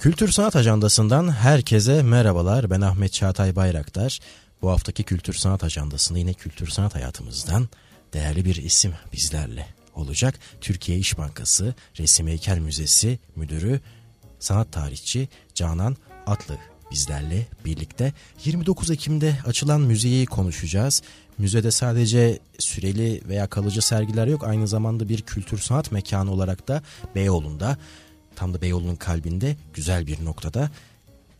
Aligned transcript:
Kültür 0.00 0.28
Sanat 0.28 0.56
Ajandası'ndan 0.56 1.32
herkese 1.32 2.02
merhabalar. 2.02 2.70
Ben 2.70 2.80
Ahmet 2.80 3.12
Çağatay 3.12 3.56
Bayraktar. 3.56 4.18
Bu 4.62 4.70
haftaki 4.70 5.02
Kültür 5.02 5.34
Sanat 5.34 5.64
Ajandası'nda 5.64 6.18
yine 6.18 6.34
kültür 6.34 6.66
sanat 6.66 6.94
hayatımızdan 6.94 7.68
değerli 8.12 8.44
bir 8.44 8.56
isim 8.56 8.92
bizlerle 9.12 9.66
olacak. 9.94 10.38
Türkiye 10.60 10.98
İş 10.98 11.18
Bankası 11.18 11.74
Resim 11.98 12.26
Heykel 12.28 12.58
Müzesi 12.58 13.18
Müdürü, 13.36 13.80
sanat 14.38 14.72
tarihçi 14.72 15.28
Canan 15.54 15.96
Atlı 16.26 16.58
bizlerle 16.90 17.46
birlikte 17.64 18.12
29 18.44 18.90
Ekim'de 18.90 19.36
açılan 19.46 19.80
müzeyi 19.80 20.26
konuşacağız. 20.26 21.02
Müzede 21.38 21.70
sadece 21.70 22.38
süreli 22.58 23.22
veya 23.28 23.46
kalıcı 23.46 23.82
sergiler 23.82 24.26
yok 24.26 24.44
aynı 24.44 24.68
zamanda 24.68 25.08
bir 25.08 25.22
kültür 25.22 25.58
sanat 25.58 25.92
mekanı 25.92 26.32
olarak 26.32 26.68
da 26.68 26.82
Beyoğlu'nda 27.14 27.76
tam 28.36 28.54
da 28.54 28.62
Beyoğlu'nun 28.62 28.96
kalbinde 28.96 29.56
güzel 29.74 30.06
bir 30.06 30.24
noktada 30.24 30.70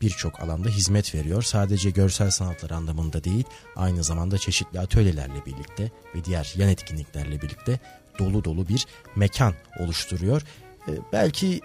birçok 0.01 0.39
alanda 0.39 0.69
hizmet 0.69 1.15
veriyor. 1.15 1.41
Sadece 1.41 1.89
görsel 1.89 2.31
sanatlar 2.31 2.69
anlamında 2.69 3.23
değil 3.23 3.43
aynı 3.75 4.03
zamanda 4.03 4.37
çeşitli 4.37 4.79
atölyelerle 4.79 5.45
birlikte 5.45 5.91
ve 6.15 6.25
diğer 6.25 6.53
yan 6.57 6.69
etkinliklerle 6.69 7.41
birlikte 7.41 7.79
dolu 8.19 8.43
dolu 8.43 8.67
bir 8.67 8.85
mekan 9.15 9.53
oluşturuyor. 9.79 10.41
Ee, 10.87 10.91
belki 11.13 11.61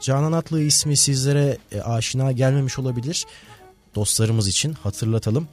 Canan 0.00 0.32
Atlı 0.32 0.62
ismi 0.62 0.96
sizlere 0.96 1.58
e, 1.72 1.80
aşina 1.80 2.32
gelmemiş 2.32 2.78
olabilir. 2.78 3.26
Dostlarımız 3.94 4.48
için 4.48 4.72
hatırlatalım. 4.72 5.48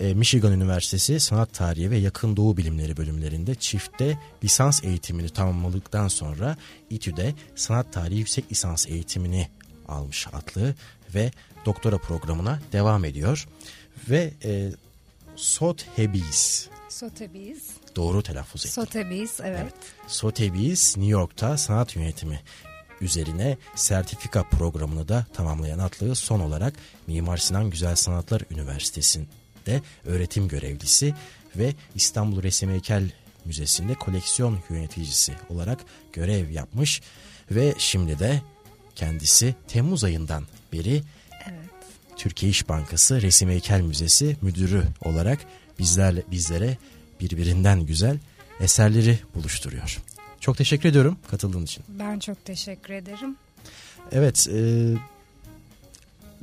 E, 0.00 0.14
Michigan 0.14 0.52
Üniversitesi 0.52 1.20
Sanat 1.20 1.54
Tarihi 1.54 1.90
ve 1.90 1.96
Yakın 1.96 2.36
Doğu 2.36 2.56
Bilimleri 2.56 2.96
bölümlerinde 2.96 3.54
çifte 3.54 4.18
lisans 4.44 4.84
eğitimini 4.84 5.28
tamamladıktan 5.28 6.08
sonra 6.08 6.56
İTÜ'de 6.90 7.34
Sanat 7.54 7.92
Tarihi 7.92 8.18
Yüksek 8.18 8.52
Lisans 8.52 8.86
eğitimini 8.88 9.48
almış 9.88 10.26
Atlı 10.32 10.74
ve 11.14 11.30
doktora 11.66 11.98
programına 11.98 12.60
devam 12.72 13.04
ediyor. 13.04 13.48
Ve 14.08 14.32
e, 14.44 14.70
Sotheby's 15.36 16.68
Sotheby's. 16.88 17.70
Doğru 17.96 18.22
telaffuz 18.22 18.66
ettim. 18.66 18.72
Sotheby's 18.72 19.40
evet. 19.40 19.60
evet. 19.62 19.74
Sotheby's 20.06 20.96
New 20.96 21.12
York'ta 21.12 21.58
sanat 21.58 21.96
yönetimi 21.96 22.40
üzerine 23.00 23.56
sertifika 23.74 24.42
programını 24.42 25.08
da 25.08 25.26
tamamlayan 25.32 25.78
Atlı 25.78 26.14
son 26.14 26.40
olarak 26.40 26.74
Mimar 27.06 27.36
Sinan 27.36 27.70
Güzel 27.70 27.96
Sanatlar 27.96 28.42
Üniversitesi'nde 29.66 29.82
öğretim 30.04 30.48
görevlisi 30.48 31.14
ve 31.56 31.74
İstanbul 31.94 32.42
Resim 32.42 32.70
Heykel 32.70 33.10
Müzesi'nde 33.44 33.94
koleksiyon 33.94 34.58
yöneticisi 34.70 35.32
olarak 35.50 35.78
görev 36.12 36.50
yapmış 36.50 37.02
ve 37.50 37.74
şimdi 37.78 38.18
de 38.18 38.42
kendisi 38.94 39.54
Temmuz 39.68 40.04
ayından 40.04 40.44
beri 40.72 41.02
evet. 41.48 41.70
Türkiye 42.16 42.50
İş 42.50 42.68
Bankası 42.68 43.22
Resim 43.22 43.48
Heykel 43.48 43.80
Müzesi 43.80 44.36
müdürü 44.42 44.82
olarak 45.04 45.38
bizlerle 45.78 46.22
bizlere 46.30 46.76
birbirinden 47.20 47.86
güzel 47.86 48.18
eserleri 48.60 49.18
buluşturuyor. 49.34 49.98
Çok 50.40 50.56
teşekkür 50.56 50.88
ediyorum 50.88 51.18
katıldığın 51.30 51.64
için. 51.64 51.84
Ben 51.88 52.18
çok 52.18 52.44
teşekkür 52.44 52.94
ederim. 52.94 53.36
Evet, 54.12 54.48
e, 54.52 54.58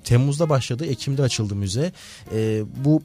Temmuz'da 0.04 0.50
başladı, 0.50 0.86
Ekim'de 0.86 1.22
açıldı 1.22 1.56
müze. 1.56 1.92
E, 2.34 2.64
bu 2.86 3.04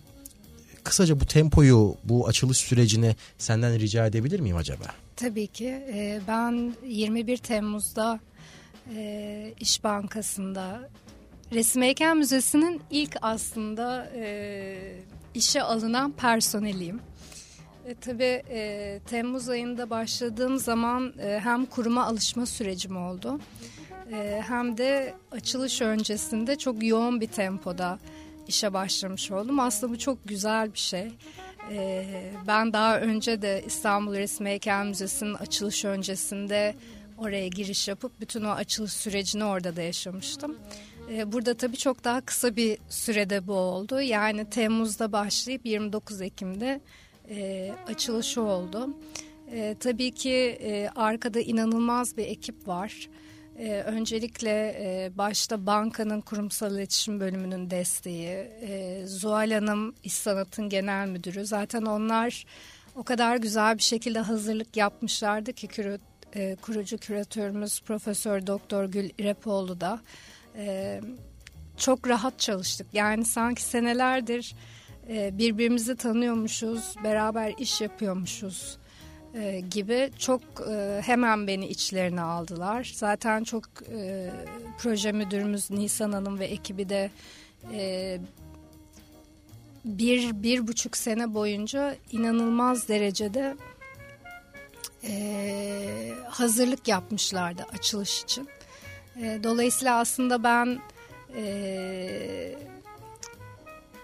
kısaca 0.88 1.20
bu 1.20 1.26
tempoyu, 1.26 1.96
bu 2.04 2.26
açılış 2.28 2.58
sürecini 2.58 3.16
senden 3.38 3.78
rica 3.78 4.06
edebilir 4.06 4.40
miyim 4.40 4.56
acaba? 4.56 4.84
Tabii 5.16 5.46
ki. 5.46 5.66
E, 5.68 6.20
ben 6.28 6.74
21 6.86 7.36
Temmuz'da 7.36 8.20
e, 8.94 9.54
İş 9.60 9.84
Bankası'nda 9.84 10.88
Resim 11.52 11.82
Heykel 11.82 12.16
Müzesi'nin 12.16 12.80
ilk 12.90 13.16
aslında 13.22 14.10
e, 14.16 14.76
işe 15.34 15.62
alınan 15.62 16.12
personeliyim. 16.12 17.00
E, 17.86 17.94
tabii 17.94 18.42
e, 18.50 19.00
Temmuz 19.06 19.48
ayında 19.48 19.90
başladığım 19.90 20.58
zaman 20.58 21.14
e, 21.22 21.40
hem 21.44 21.66
kuruma 21.66 22.04
alışma 22.04 22.46
sürecim 22.46 22.96
oldu. 22.96 23.40
E, 24.12 24.42
hem 24.46 24.78
de 24.78 25.14
açılış 25.32 25.82
öncesinde 25.82 26.56
çok 26.56 26.84
yoğun 26.84 27.20
bir 27.20 27.26
tempoda 27.26 27.98
işe 28.48 28.72
başlamış 28.72 29.30
oldum. 29.30 29.60
Aslında 29.60 29.92
bu 29.92 29.98
çok 29.98 30.18
güzel 30.28 30.72
bir 30.72 30.78
şey. 30.78 31.12
E, 31.72 32.06
ben 32.46 32.72
daha 32.72 33.00
önce 33.00 33.42
de 33.42 33.62
İstanbul 33.66 34.14
Resim 34.14 34.46
Heykel 34.46 34.86
Müzesi'nin 34.86 35.34
açılış 35.34 35.84
öncesinde 35.84 36.74
oraya 37.18 37.48
giriş 37.48 37.88
yapıp 37.88 38.20
bütün 38.20 38.44
o 38.44 38.50
açılış 38.50 38.92
sürecini 38.92 39.44
orada 39.44 39.76
da 39.76 39.82
yaşamıştım. 39.82 40.58
E, 41.12 41.32
burada 41.32 41.54
tabii 41.54 41.76
çok 41.76 42.04
daha 42.04 42.20
kısa 42.20 42.56
bir 42.56 42.78
sürede 42.88 43.46
bu 43.46 43.52
oldu. 43.52 44.00
Yani 44.00 44.50
Temmuz'da 44.50 45.12
başlayıp 45.12 45.66
29 45.66 46.20
Ekim'de 46.20 46.80
e, 47.30 47.70
açılışı 47.86 48.42
oldu. 48.42 48.88
E, 49.52 49.76
tabii 49.80 50.10
ki 50.10 50.58
e, 50.60 50.90
arkada 50.96 51.40
inanılmaz 51.40 52.16
bir 52.16 52.24
ekip 52.24 52.68
var. 52.68 53.08
E, 53.58 53.72
öncelikle 53.72 54.50
e, 54.80 55.10
başta 55.18 55.66
bankanın 55.66 56.20
kurumsal 56.20 56.72
iletişim 56.74 57.20
bölümünün 57.20 57.70
desteği, 57.70 58.28
e, 58.62 59.02
Zuhal 59.06 59.50
Hanım 59.50 59.94
İş 60.04 60.12
Sanat'ın 60.12 60.68
genel 60.68 61.08
müdürü. 61.08 61.46
Zaten 61.46 61.82
onlar 61.82 62.44
o 62.96 63.02
kadar 63.02 63.36
güzel 63.36 63.78
bir 63.78 63.82
şekilde 63.82 64.18
hazırlık 64.18 64.76
yapmışlardı 64.76 65.52
ki 65.52 65.66
kürü, 65.66 65.98
e, 66.34 66.56
kurucu 66.56 66.98
küratörümüz 66.98 67.80
Profesör 67.80 68.46
Doktor 68.46 68.84
Gül 68.84 69.10
İrepoğlu 69.18 69.80
da 69.80 70.00
e, 70.56 71.00
çok 71.76 72.08
rahat 72.08 72.38
çalıştık. 72.38 72.86
Yani 72.92 73.24
sanki 73.24 73.62
senelerdir 73.62 74.54
e, 75.08 75.38
birbirimizi 75.38 75.96
tanıyormuşuz, 75.96 76.94
beraber 77.04 77.54
iş 77.58 77.80
yapıyormuşuz 77.80 78.78
e, 79.38 79.60
gibi 79.60 80.10
çok 80.18 80.42
e, 80.70 81.02
hemen 81.04 81.46
beni 81.46 81.66
içlerine 81.66 82.20
aldılar. 82.20 82.92
Zaten 82.94 83.44
çok 83.44 83.64
e, 83.92 84.30
proje 84.78 85.12
müdürümüz 85.12 85.70
Nisan 85.70 86.12
Hanım 86.12 86.38
ve 86.38 86.46
ekibi 86.46 86.88
de 86.88 87.10
bir, 89.84 90.42
bir 90.42 90.66
buçuk 90.66 90.96
sene 90.96 91.34
boyunca 91.34 91.96
inanılmaz 92.12 92.88
derecede 92.88 93.56
hazırlık 96.28 96.88
yapmışlardı 96.88 97.66
açılış 97.72 98.22
için. 98.22 98.48
Dolayısıyla 99.16 99.98
aslında 99.98 100.42
ben 100.42 100.78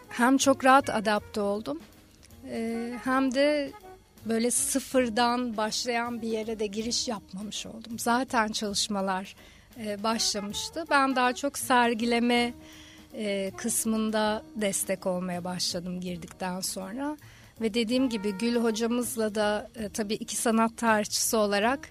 hem 0.09 0.37
çok 0.39 0.65
rahat 0.65 0.91
adapte 0.91 1.41
oldum 1.41 1.81
hem 3.05 3.35
de 3.35 3.73
böyle 4.29 4.51
sıfırdan 4.51 5.57
başlayan 5.57 6.23
bir 6.23 6.29
yere 6.29 6.59
de 6.59 6.67
giriş 6.67 7.09
yapmamış 7.09 7.67
oldum. 7.67 7.99
Zaten 7.99 8.49
çalışmalar 8.49 9.35
e, 9.85 10.03
başlamıştı. 10.03 10.85
Ben 10.91 11.17
daha 11.17 11.33
çok 11.35 11.59
sergileme 11.59 12.55
e, 13.15 13.53
kısmında 13.57 14.43
destek 14.57 15.07
olmaya 15.07 15.45
başladım 15.45 16.01
girdikten 16.01 16.61
sonra. 16.61 17.17
Ve 17.61 17.75
dediğim 17.75 18.09
gibi 18.09 18.39
Gül 18.39 18.57
hocamızla 18.57 19.35
da 19.35 19.71
e, 19.77 19.89
tabii 19.89 20.15
iki 20.15 20.37
sanat 20.37 20.77
tarihçisi 20.77 21.37
olarak 21.37 21.91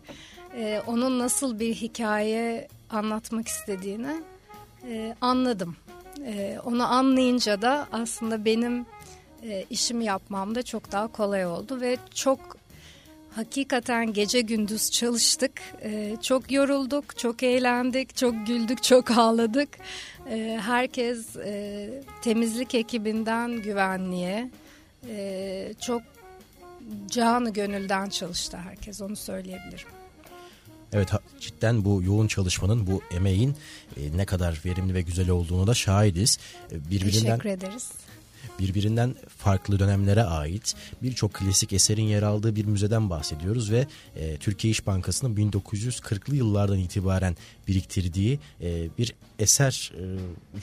e, 0.58 0.82
onun 0.88 1.20
nasıl 1.20 1.60
bir 1.60 1.74
hikaye 1.74 2.68
anlatmak 2.90 3.48
istediğini 3.48 4.24
e, 4.90 5.16
anladım. 5.22 5.76
E, 6.26 6.60
onu 6.66 6.94
anlayınca 6.94 7.62
da 7.62 7.88
aslında 7.92 8.46
benim 8.46 8.86
e, 9.44 9.66
işimi 9.70 10.06
yapmam 10.06 10.56
da 10.56 10.64
çok 10.64 10.92
daha 10.92 11.08
kolay 11.08 11.46
oldu 11.46 11.82
ve 11.82 11.98
çok 12.14 12.58
hakikaten 13.36 14.14
gece 14.14 14.42
gündüz 14.42 14.92
çalıştık. 14.92 15.52
E, 15.82 16.18
çok 16.22 16.52
yorulduk, 16.52 17.18
çok 17.18 17.44
eğlendik, 17.44 18.16
çok 18.16 18.48
güldük, 18.48 18.84
çok 18.84 19.12
ağladık. 19.12 19.70
E, 20.30 20.60
herkes 20.62 21.36
e, 21.36 21.90
temizlik 22.22 22.76
ekibinden 22.76 23.62
güvenliğe 23.62 24.50
e, 25.10 25.74
çok 25.82 26.02
canı 27.08 27.54
gönülden 27.54 28.10
çalıştı 28.10 28.58
herkes 28.58 29.02
onu 29.02 29.16
söyleyebilirim. 29.16 29.88
Evet 30.94 31.10
cidden 31.40 31.86
bu 31.86 32.04
yoğun 32.04 32.28
çalışmanın, 32.28 32.88
bu 32.88 33.02
emeğin 33.12 33.56
e, 33.98 34.18
ne 34.18 34.26
kadar 34.26 34.62
verimli 34.66 34.94
ve 34.94 35.02
güzel 35.02 35.30
olduğunu 35.30 35.68
da 35.68 35.74
şahidiz. 35.74 36.40
E, 36.72 36.90
birbirinden, 36.90 37.12
Teşekkür 37.12 37.50
ederiz. 37.50 37.92
Birbirinden 38.60 39.16
farklı 39.38 39.80
dönemlere 39.80 40.24
ait 40.24 40.76
birçok 41.02 41.34
klasik 41.34 41.74
eserin 41.74 42.04
yer 42.04 42.24
aldığı 42.24 42.56
bir 42.56 42.66
müzeden 42.66 43.10
bahsediyoruz 43.10 43.72
ve 43.72 43.88
e, 44.16 44.38
Türkiye 44.38 44.72
İş 44.72 44.88
Bankası'nın 44.88 45.36
1940'lı 45.36 46.36
yıllardan 46.36 46.80
itibaren 46.80 47.38
biriktirdiği 47.68 48.40
e, 48.62 48.88
bir 48.98 49.16
eser 49.40 49.92
e, 49.98 50.04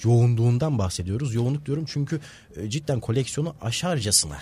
yoğunluğundan 0.04 0.78
bahsediyoruz. 0.78 1.34
Yoğunluk 1.34 1.66
diyorum 1.66 1.84
çünkü 1.88 2.20
e, 2.56 2.70
cidden 2.70 3.00
koleksiyonu 3.00 3.54
aşarcasına 3.60 4.38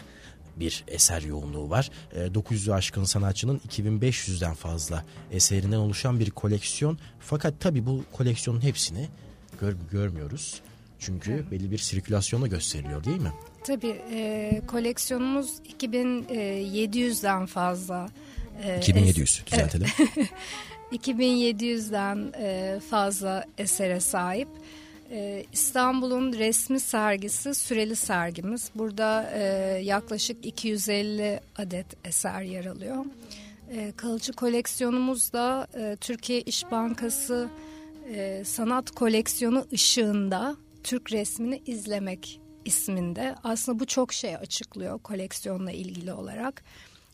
bir 0.61 0.84
eser 0.88 1.23
yoğunluğu 1.23 1.70
var. 1.70 1.91
E, 2.12 2.19
900'ü 2.20 2.73
aşkın 2.73 3.05
sanatçının 3.05 3.61
2500'den 3.69 4.55
fazla 4.55 5.05
eserinden 5.32 5.76
oluşan 5.76 6.20
bir 6.20 6.31
koleksiyon. 6.31 6.99
Fakat 7.20 7.55
tabii 7.61 7.87
bu 7.87 8.05
koleksiyonun 8.12 8.61
hepsini 8.61 9.08
gör, 9.61 9.75
görmüyoruz. 9.93 10.61
Çünkü 11.00 11.32
evet. 11.32 11.50
belli 11.50 11.70
bir 11.70 11.78
sirkülasyonla 11.78 12.46
gösteriliyor 12.46 13.04
değil 13.04 13.20
mi? 13.20 13.32
Tabii 13.64 14.00
e, 14.12 14.62
koleksiyonumuz 14.66 15.50
2700'den 15.78 17.46
fazla. 17.46 18.08
E, 18.64 18.78
2700 18.78 19.42
düzeltelim. 19.46 19.88
2700'den 20.92 22.32
e, 22.38 22.80
fazla 22.90 23.44
esere 23.58 24.00
sahip. 24.00 24.48
E, 25.10 25.44
İstanbul'un 25.52 26.32
resmi 26.32 26.80
sergisi 26.80 27.54
süreli 27.54 27.96
sergimiz. 27.96 28.70
Burada 28.74 29.30
e, 29.34 29.42
yaklaşık 29.84 30.46
250 30.46 31.40
adet 31.56 31.86
eser 32.06 32.42
yer 32.42 32.64
alıyor. 32.64 33.04
E, 33.72 33.92
kalıcı 33.96 34.32
koleksiyonumuz 34.32 35.32
da 35.32 35.66
Türkiye 36.00 36.40
İş 36.40 36.70
Bankası 36.70 37.48
sanat 38.44 38.90
koleksiyonu 38.90 39.66
ışığında 39.72 40.56
Türk 40.82 41.12
resmini 41.12 41.62
izlemek 41.66 42.40
isminde. 42.64 43.34
Aslında 43.44 43.78
bu 43.78 43.86
çok 43.86 44.12
şey 44.12 44.36
açıklıyor 44.36 44.98
koleksiyonla 44.98 45.72
ilgili 45.72 46.12
olarak. 46.12 46.62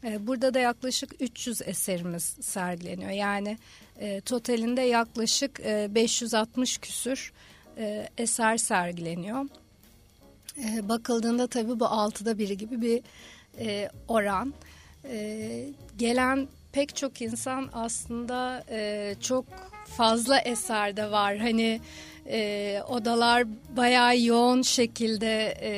Ee, 0.04 0.26
burada 0.26 0.54
da 0.54 0.58
yaklaşık 0.58 1.22
300 1.22 1.62
eserimiz 1.62 2.22
sergileniyor. 2.40 3.10
Yani 3.10 3.58
e, 4.00 4.20
totalinde 4.20 4.80
yaklaşık 4.80 5.60
e, 5.60 5.88
560 5.94 6.78
küsür 6.78 7.32
e, 7.78 8.08
eser 8.18 8.56
sergileniyor. 8.56 9.44
E, 10.64 10.88
bakıldığında 10.88 11.46
tabii 11.46 11.80
bu 11.80 11.86
altıda 11.86 12.38
biri 12.38 12.56
gibi 12.56 12.82
bir 12.82 13.02
e, 13.58 13.90
oran. 14.08 14.54
E, 15.04 15.66
gelen 15.98 16.48
pek 16.72 16.96
çok 16.96 17.22
insan 17.22 17.68
aslında 17.72 18.64
e, 18.70 19.14
çok 19.20 19.44
fazla 19.96 20.38
eserde 20.38 21.10
var. 21.10 21.38
Hani 21.38 21.80
e, 22.26 22.80
odalar 22.88 23.44
bayağı 23.76 24.18
yoğun 24.20 24.62
şekilde 24.62 25.58
e, 25.62 25.72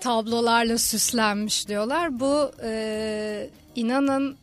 tablolarla 0.00 0.78
süslenmiş 0.78 1.68
diyorlar. 1.68 2.20
Bu 2.20 2.52
e, 2.62 3.50
inanın 3.74 4.36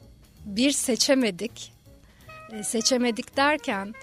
bir 0.45 0.71
seçemedik. 0.71 1.73
E, 2.51 2.63
seçemedik 2.63 3.37
derken 3.37 3.93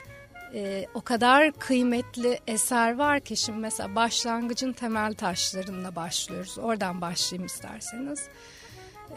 e, 0.55 0.87
o 0.95 1.01
kadar 1.01 1.53
kıymetli 1.53 2.39
eser 2.47 2.97
var 2.99 3.21
ki 3.21 3.37
şimdi 3.37 3.59
mesela 3.59 3.95
başlangıcın 3.95 4.73
temel 4.73 5.15
taşlarında 5.15 5.97
başlıyoruz. 5.97 6.59
Oradan 6.59 7.01
başlayayım 7.01 7.47
isterseniz. 7.47 8.29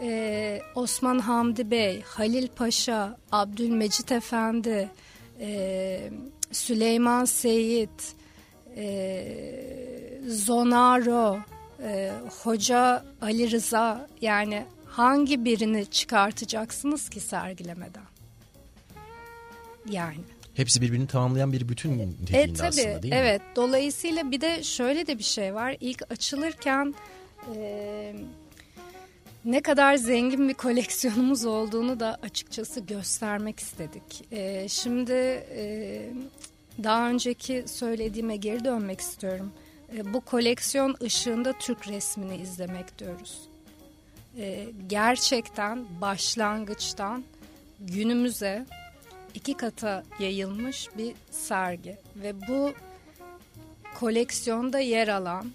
Ee, 0.02 0.62
Osman 0.74 1.18
Hamdi 1.18 1.70
Bey, 1.70 2.02
Halil 2.02 2.48
Paşa, 2.48 3.16
Abdülmecit 3.32 4.12
Efendi, 4.12 4.88
e, 5.42 6.10
Süleyman 6.52 7.24
Seyit, 7.24 8.14
e, 8.76 10.20
Zonaro, 10.28 11.38
e, 11.82 12.12
Hoca 12.42 13.04
Ali 13.20 13.50
Rıza 13.50 14.08
yani 14.20 14.64
hangi 14.86 15.44
birini 15.44 15.86
çıkartacaksınız 15.86 17.08
ki 17.08 17.20
sergilemeden? 17.20 18.02
Yani. 19.90 20.16
Hepsi 20.54 20.80
birbirini 20.80 21.06
tamamlayan 21.06 21.52
bir 21.52 21.68
bütün 21.68 21.98
dediğinde 21.98 22.38
e, 22.38 22.52
tabii, 22.52 22.68
aslında 22.68 23.02
değil 23.02 23.14
mi? 23.14 23.20
Evet. 23.20 23.42
Dolayısıyla 23.56 24.30
bir 24.30 24.40
de 24.40 24.62
şöyle 24.62 25.06
de 25.06 25.18
bir 25.18 25.22
şey 25.24 25.54
var. 25.54 25.76
İlk 25.80 26.12
açılırken 26.12 26.94
e, 27.56 28.14
ne 29.44 29.62
kadar 29.62 29.96
zengin 29.96 30.48
bir 30.48 30.54
koleksiyonumuz 30.54 31.44
olduğunu 31.44 32.00
da 32.00 32.18
açıkçası 32.22 32.80
göstermek 32.80 33.60
istedik. 33.60 34.24
E, 34.32 34.68
şimdi 34.68 35.12
e, 35.12 36.02
daha 36.82 37.08
önceki 37.08 37.64
söylediğime 37.66 38.36
geri 38.36 38.64
dönmek 38.64 39.00
istiyorum. 39.00 39.52
E, 39.96 40.14
bu 40.14 40.20
koleksiyon 40.20 40.96
ışığında 41.02 41.52
Türk 41.52 41.88
resmini 41.88 42.36
izlemek 42.36 42.98
diyoruz. 42.98 43.40
E, 44.38 44.66
gerçekten 44.86 45.86
başlangıçtan 46.00 47.24
günümüze 47.80 48.66
iki 49.34 49.56
kata 49.56 50.04
yayılmış 50.18 50.88
bir 50.98 51.14
sergi 51.30 51.96
ve 52.16 52.48
bu 52.48 52.72
koleksiyonda 54.00 54.78
yer 54.78 55.08
alan 55.08 55.52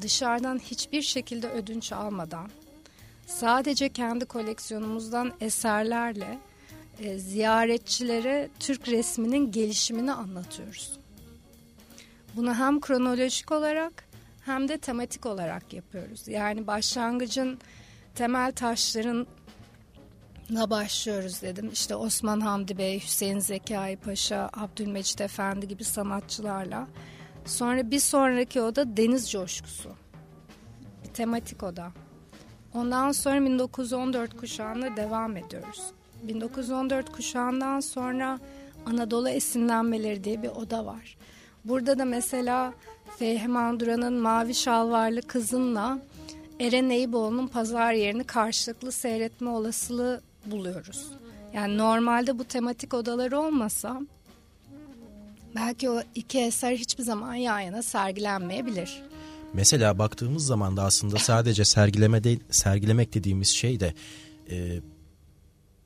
dışarıdan 0.00 0.58
hiçbir 0.58 1.02
şekilde 1.02 1.48
ödünç 1.48 1.92
almadan 1.92 2.50
sadece 3.28 3.88
kendi 3.88 4.24
koleksiyonumuzdan 4.24 5.32
eserlerle 5.40 6.38
e, 7.00 7.18
ziyaretçilere 7.18 8.48
Türk 8.60 8.88
resminin 8.88 9.52
gelişimini 9.52 10.12
anlatıyoruz. 10.12 10.98
Bunu 12.36 12.54
hem 12.54 12.80
kronolojik 12.80 13.52
olarak 13.52 14.04
hem 14.44 14.68
de 14.68 14.78
tematik 14.78 15.26
olarak 15.26 15.72
yapıyoruz. 15.72 16.28
Yani 16.28 16.66
başlangıcın 16.66 17.58
temel 18.14 18.52
taşların 18.52 19.26
na 20.50 20.70
başlıyoruz 20.70 21.42
dedim. 21.42 21.70
İşte 21.72 21.96
Osman 21.96 22.40
Hamdi 22.40 22.78
Bey, 22.78 23.00
Hüseyin 23.00 23.38
Zekai 23.38 23.96
Paşa, 23.96 24.50
Abdülmecit 24.52 25.20
Efendi 25.20 25.68
gibi 25.68 25.84
sanatçılarla. 25.84 26.88
Sonra 27.44 27.90
bir 27.90 28.00
sonraki 28.00 28.60
oda 28.60 28.96
deniz 28.96 29.30
coşkusu. 29.30 29.90
Bir 31.04 31.12
tematik 31.12 31.62
oda. 31.62 31.92
Ondan 32.74 33.12
sonra 33.12 33.44
1914 33.44 34.36
kuşağına 34.36 34.96
devam 34.96 35.36
ediyoruz. 35.36 35.82
1914 36.22 37.12
kuşağından 37.12 37.80
sonra 37.80 38.38
Anadolu 38.86 39.28
esinlenmeleri 39.28 40.24
diye 40.24 40.42
bir 40.42 40.48
oda 40.48 40.86
var. 40.86 41.16
Burada 41.64 41.98
da 41.98 42.04
mesela 42.04 42.74
Fehmi 43.18 43.80
Duran'ın 43.80 44.14
Mavi 44.14 44.54
Şalvarlı 44.54 45.22
Kızın'la 45.22 45.98
Eren 46.60 46.90
Eyüboğlu'nun 46.90 47.46
pazar 47.46 47.92
yerini 47.92 48.24
karşılıklı 48.24 48.92
seyretme 48.92 49.50
olasılığı 49.50 50.20
buluyoruz. 50.46 51.10
Yani 51.54 51.78
normalde 51.78 52.38
bu 52.38 52.44
tematik 52.44 52.94
odalar 52.94 53.32
olmasa 53.32 54.00
belki 55.54 55.90
o 55.90 56.02
iki 56.14 56.38
eser 56.40 56.72
hiçbir 56.72 57.02
zaman 57.02 57.34
yan 57.34 57.60
yana 57.60 57.82
sergilenmeyebilir. 57.82 59.02
Mesela 59.54 59.98
baktığımız 59.98 60.46
zaman 60.46 60.76
da 60.76 60.82
aslında 60.82 61.18
sadece 61.18 61.64
sergileme 61.64 62.24
değil, 62.24 62.40
sergilemek 62.50 63.14
dediğimiz 63.14 63.48
şey 63.48 63.80
de 63.80 63.94
e, 64.50 64.80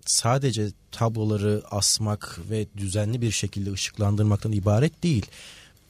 sadece 0.06 0.68
tabloları 0.90 1.62
asmak 1.70 2.38
ve 2.50 2.66
düzenli 2.76 3.22
bir 3.22 3.30
şekilde 3.30 3.72
ışıklandırmaktan 3.72 4.52
ibaret 4.52 5.02
değil. 5.02 5.26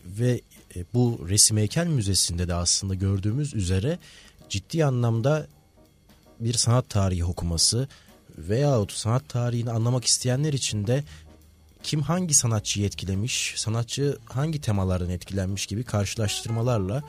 Ve 0.04 0.40
e, 0.76 0.84
bu 0.94 1.26
resim 1.28 1.56
heykel 1.56 1.86
müzesinde 1.86 2.48
de 2.48 2.54
aslında 2.54 2.94
gördüğümüz 2.94 3.54
üzere 3.54 3.98
ciddi 4.48 4.84
anlamda 4.84 5.46
bir 6.40 6.54
sanat 6.54 6.88
tarihi 6.88 7.24
okuması 7.24 7.88
veyahut 8.38 8.92
sanat 8.92 9.28
tarihini 9.28 9.70
anlamak 9.70 10.04
isteyenler 10.04 10.52
için 10.52 10.86
de 10.86 11.04
kim 11.82 12.02
hangi 12.02 12.34
sanatçıyı 12.34 12.86
etkilemiş, 12.86 13.54
sanatçı 13.56 14.18
hangi 14.24 14.60
temalardan 14.60 15.10
etkilenmiş 15.10 15.66
gibi 15.66 15.84
karşılaştırmalarla 15.84 17.02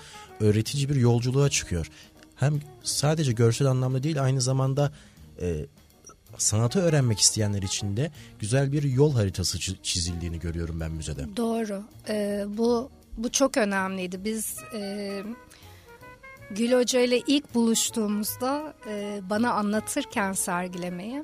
öğretici 0.43 0.89
bir 0.89 0.95
yolculuğa 0.95 1.49
çıkıyor. 1.49 1.87
Hem 2.35 2.59
sadece 2.83 3.31
görsel 3.31 3.67
anlamda 3.67 4.03
değil 4.03 4.23
aynı 4.23 4.41
zamanda 4.41 4.91
e, 5.41 5.65
sanatı 6.37 6.79
öğrenmek 6.81 7.19
isteyenler 7.19 7.61
için 7.61 7.97
de 7.97 8.11
güzel 8.39 8.71
bir 8.71 8.83
yol 8.83 9.13
haritası 9.13 9.59
çizildiğini 9.83 10.39
görüyorum 10.39 10.79
ben 10.79 10.91
müzede. 10.91 11.37
Doğru. 11.37 11.83
Ee, 12.09 12.45
bu 12.47 12.89
bu 13.17 13.31
çok 13.31 13.57
önemliydi. 13.57 14.23
Biz 14.23 14.55
e, 14.75 15.21
Gül 16.51 16.71
Hoca 16.71 16.99
ile 16.99 17.21
ilk 17.27 17.55
buluştuğumuzda 17.55 18.73
e, 18.87 19.21
bana 19.29 19.51
anlatırken 19.53 20.33
sergilemeyi 20.33 21.23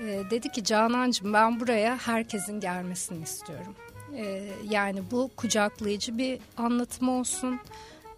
e, 0.00 0.22
dedi 0.30 0.48
ki 0.52 0.64
Canancığım 0.64 1.32
ben 1.32 1.60
buraya 1.60 1.96
herkesin 1.96 2.60
gelmesini 2.60 3.22
istiyorum. 3.22 3.74
E, 4.16 4.48
yani 4.70 5.02
bu 5.10 5.30
kucaklayıcı 5.36 6.18
bir 6.18 6.38
anlatım 6.56 7.08
olsun. 7.08 7.60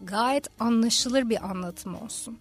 Gayet 0.01 0.61
anlaşılır 0.61 1.29
bir 1.29 1.45
anlatım 1.51 1.95
olsun. 1.95 2.39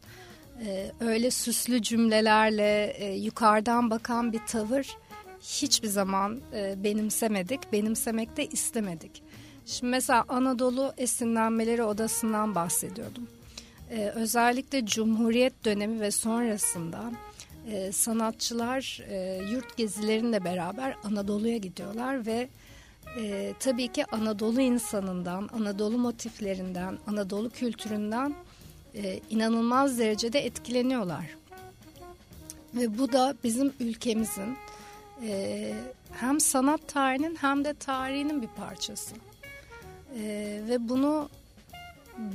E, 0.66 0.92
öyle 1.00 1.32
süslü 1.32 1.82
cümlelerle 1.82 2.94
e, 2.98 3.16
yukarıdan 3.16 3.90
bakan 3.90 4.34
bir 4.34 4.42
tavır 4.48 4.98
hiçbir 5.42 5.88
zaman 5.88 6.40
e, 6.54 6.84
benimsemedik. 6.84 7.74
Benimsemek 7.74 8.38
de 8.38 8.46
istemedik. 8.46 9.24
Şimdi 9.66 9.92
mesela 9.92 10.26
Anadolu 10.28 10.94
esinlenmeleri 10.98 11.84
odasından 11.84 12.56
bahsediyordum. 12.56 13.28
Ee, 13.92 14.12
özellikle 14.16 14.86
Cumhuriyet 14.86 15.66
dönemi 15.66 16.02
ve 16.02 16.12
sonrasında 16.12 17.12
e, 17.72 17.92
sanatçılar 17.92 19.04
e, 19.10 19.42
yurt 19.52 19.78
gezilerinle 19.78 20.44
beraber 20.44 20.96
Anadolu'ya 21.04 21.58
gidiyorlar 21.58 22.26
ve 22.26 22.50
e, 23.18 23.54
tabii 23.60 23.88
ki 23.88 24.06
Anadolu 24.06 24.62
insanından, 24.62 25.50
Anadolu 25.54 25.98
motiflerinden, 25.98 26.98
Anadolu 27.08 27.50
kültüründen 27.50 28.36
e, 28.96 29.20
inanılmaz 29.30 30.00
derecede 30.00 30.40
etkileniyorlar. 30.40 31.26
Ve 32.76 32.98
bu 32.98 33.12
da 33.12 33.36
bizim 33.44 33.74
ülkemizin 33.80 34.58
e, 35.24 35.74
hem 36.12 36.40
sanat 36.40 36.88
tarihinin 36.88 37.36
hem 37.42 37.66
de 37.66 37.74
tarihinin 37.74 38.42
bir 38.42 38.48
parçası. 38.48 39.16
E, 40.20 40.24
ve 40.68 40.90
bunu 40.90 41.30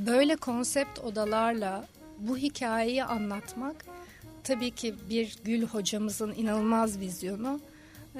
böyle 0.07 0.37
konsept 0.37 0.99
odalarla 0.99 1.87
bu 2.19 2.37
hikayeyi 2.37 3.05
anlatmak 3.05 3.85
tabii 4.45 4.71
ki 4.71 4.95
bir 5.11 5.37
Gül 5.45 5.67
hocamızın 5.67 6.35
inanılmaz 6.35 6.99
vizyonu 6.99 7.61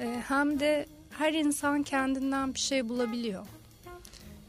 e, 0.01 0.23
hem 0.27 0.59
de 0.59 0.85
her 1.17 1.33
insan 1.33 1.83
kendinden 1.83 2.53
bir 2.53 2.59
şey 2.59 2.89
bulabiliyor. 2.89 3.45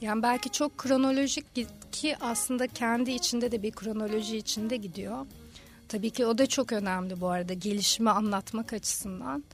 Yani 0.01 0.23
belki 0.23 0.53
çok 0.53 0.79
kronolojik 0.79 1.45
ki 1.93 2.17
aslında 2.21 2.67
kendi 2.67 3.11
içinde 3.11 3.53
de 3.53 3.63
bir 3.63 3.71
kronoloji 3.71 4.37
içinde 4.37 4.77
gidiyor. 4.77 5.27
Tabii 5.89 6.11
ki 6.11 6.27
o 6.27 6.39
da 6.39 6.47
çok 6.47 6.73
önemli 6.73 7.21
bu 7.21 7.29
arada 7.29 7.53
gelişimi 7.53 8.11
anlatmak 8.11 8.73
açısından. 8.73 9.45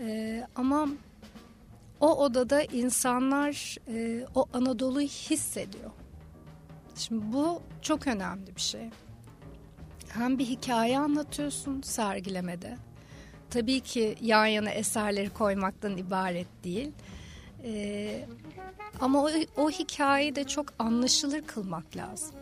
Ee, 0.00 0.46
ama 0.56 0.88
o 2.00 2.24
odada 2.24 2.62
insanlar 2.62 3.76
e, 3.88 4.26
o 4.34 4.46
Anadolu'yu 4.52 5.08
hissediyor. 5.08 5.90
Şimdi 6.96 7.32
bu 7.32 7.62
çok 7.82 8.06
önemli 8.06 8.56
bir 8.56 8.60
şey. 8.60 8.90
Hem 10.08 10.38
bir 10.38 10.46
hikaye 10.46 10.98
anlatıyorsun 10.98 11.82
sergilemede. 11.82 12.76
Tabii 13.54 13.80
ki 13.80 14.16
yan 14.20 14.46
yana 14.46 14.70
eserleri 14.70 15.30
koymaktan 15.30 15.96
ibaret 15.96 16.46
değil. 16.64 16.90
Ee, 17.64 18.24
ama 19.00 19.24
o, 19.24 19.30
o 19.56 19.70
hikayeyi 19.70 20.36
de 20.36 20.44
çok 20.44 20.66
anlaşılır 20.78 21.42
kılmak 21.42 21.96
lazım. 21.96 22.34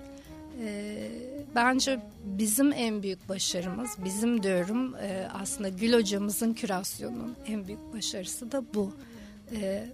Ee, 0.60 1.10
bence 1.54 2.00
bizim 2.24 2.72
en 2.72 3.02
büyük 3.02 3.28
başarımız, 3.28 3.96
bizim 4.04 4.42
diyorum 4.42 4.94
e, 4.96 5.28
aslında 5.42 5.68
Gül 5.68 5.92
hocamızın 5.92 6.54
kürasyonunun 6.54 7.36
en 7.46 7.66
büyük 7.66 7.94
başarısı 7.94 8.52
da 8.52 8.74
bu. 8.74 8.92
Ee, 9.52 9.86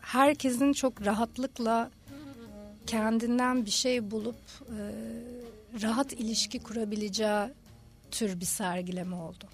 herkesin 0.00 0.72
çok 0.72 1.06
rahatlıkla 1.06 1.90
kendinden 2.86 3.64
bir 3.64 3.70
şey 3.70 4.10
bulup 4.10 4.36
e, 4.60 4.78
rahat 5.82 6.12
ilişki 6.12 6.58
kurabileceği 6.58 7.48
tür 8.10 8.40
bir 8.40 8.46
sergileme 8.46 9.16
oldu. 9.16 9.44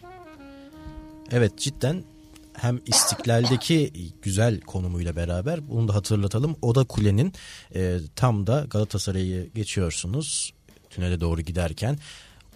Evet 1.31 1.59
cidden 1.59 2.05
hem 2.52 2.81
istiklaldeki 2.87 3.93
güzel 4.23 4.61
konumuyla 4.61 5.17
beraber 5.17 5.69
bunu 5.69 5.88
da 5.88 5.95
hatırlatalım. 5.95 6.57
Oda 6.62 6.85
Kule'nin 6.85 7.33
e, 7.75 7.99
tam 8.17 8.47
da 8.47 8.67
Galatasaray'ı 8.71 9.50
geçiyorsunuz 9.55 10.52
tünele 10.91 11.21
doğru 11.21 11.41
giderken 11.41 11.99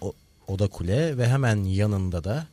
o, 0.01 0.13
Oda 0.47 0.67
Kule 0.67 1.17
ve 1.17 1.27
hemen 1.27 1.63
yanında 1.63 2.23
da 2.23 2.47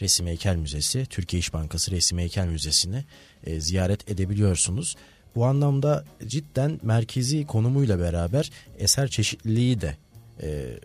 Resim 0.00 0.26
Heykel 0.26 0.56
Müzesi, 0.56 1.06
Türkiye 1.06 1.40
İş 1.40 1.52
Bankası 1.52 1.90
Resim 1.90 2.18
Heykel 2.18 2.46
Müzesi'ni 2.46 3.04
e, 3.44 3.60
ziyaret 3.60 4.10
edebiliyorsunuz. 4.10 4.96
Bu 5.34 5.44
anlamda 5.44 6.04
cidden 6.26 6.80
merkezi 6.82 7.46
konumuyla 7.46 7.98
beraber 7.98 8.50
eser 8.78 9.08
çeşitliliği 9.08 9.80
de 9.80 9.96
e, 10.42 10.78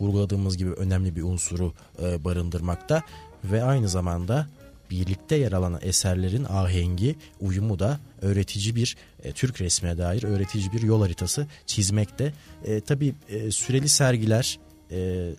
vurguladığımız 0.00 0.56
gibi 0.56 0.70
önemli 0.70 1.16
bir 1.16 1.22
unsuru 1.22 1.74
e, 2.02 2.24
barındırmakta 2.24 3.02
ve 3.44 3.62
aynı 3.62 3.88
zamanda 3.88 4.46
birlikte 4.90 5.36
yer 5.36 5.52
alan 5.52 5.78
eserlerin 5.82 6.44
ahengi, 6.44 7.16
uyumu 7.40 7.78
da 7.78 8.00
öğretici 8.22 8.74
bir 8.74 8.96
e, 9.24 9.32
Türk 9.32 9.60
resmine 9.60 9.98
dair 9.98 10.22
öğretici 10.22 10.72
bir 10.72 10.82
yol 10.82 11.02
haritası 11.02 11.46
çizmekte. 11.66 12.32
E, 12.64 12.80
tabii 12.80 13.14
e, 13.28 13.50
süreli 13.50 13.88
sergiler 13.88 14.58
e, 14.90 15.30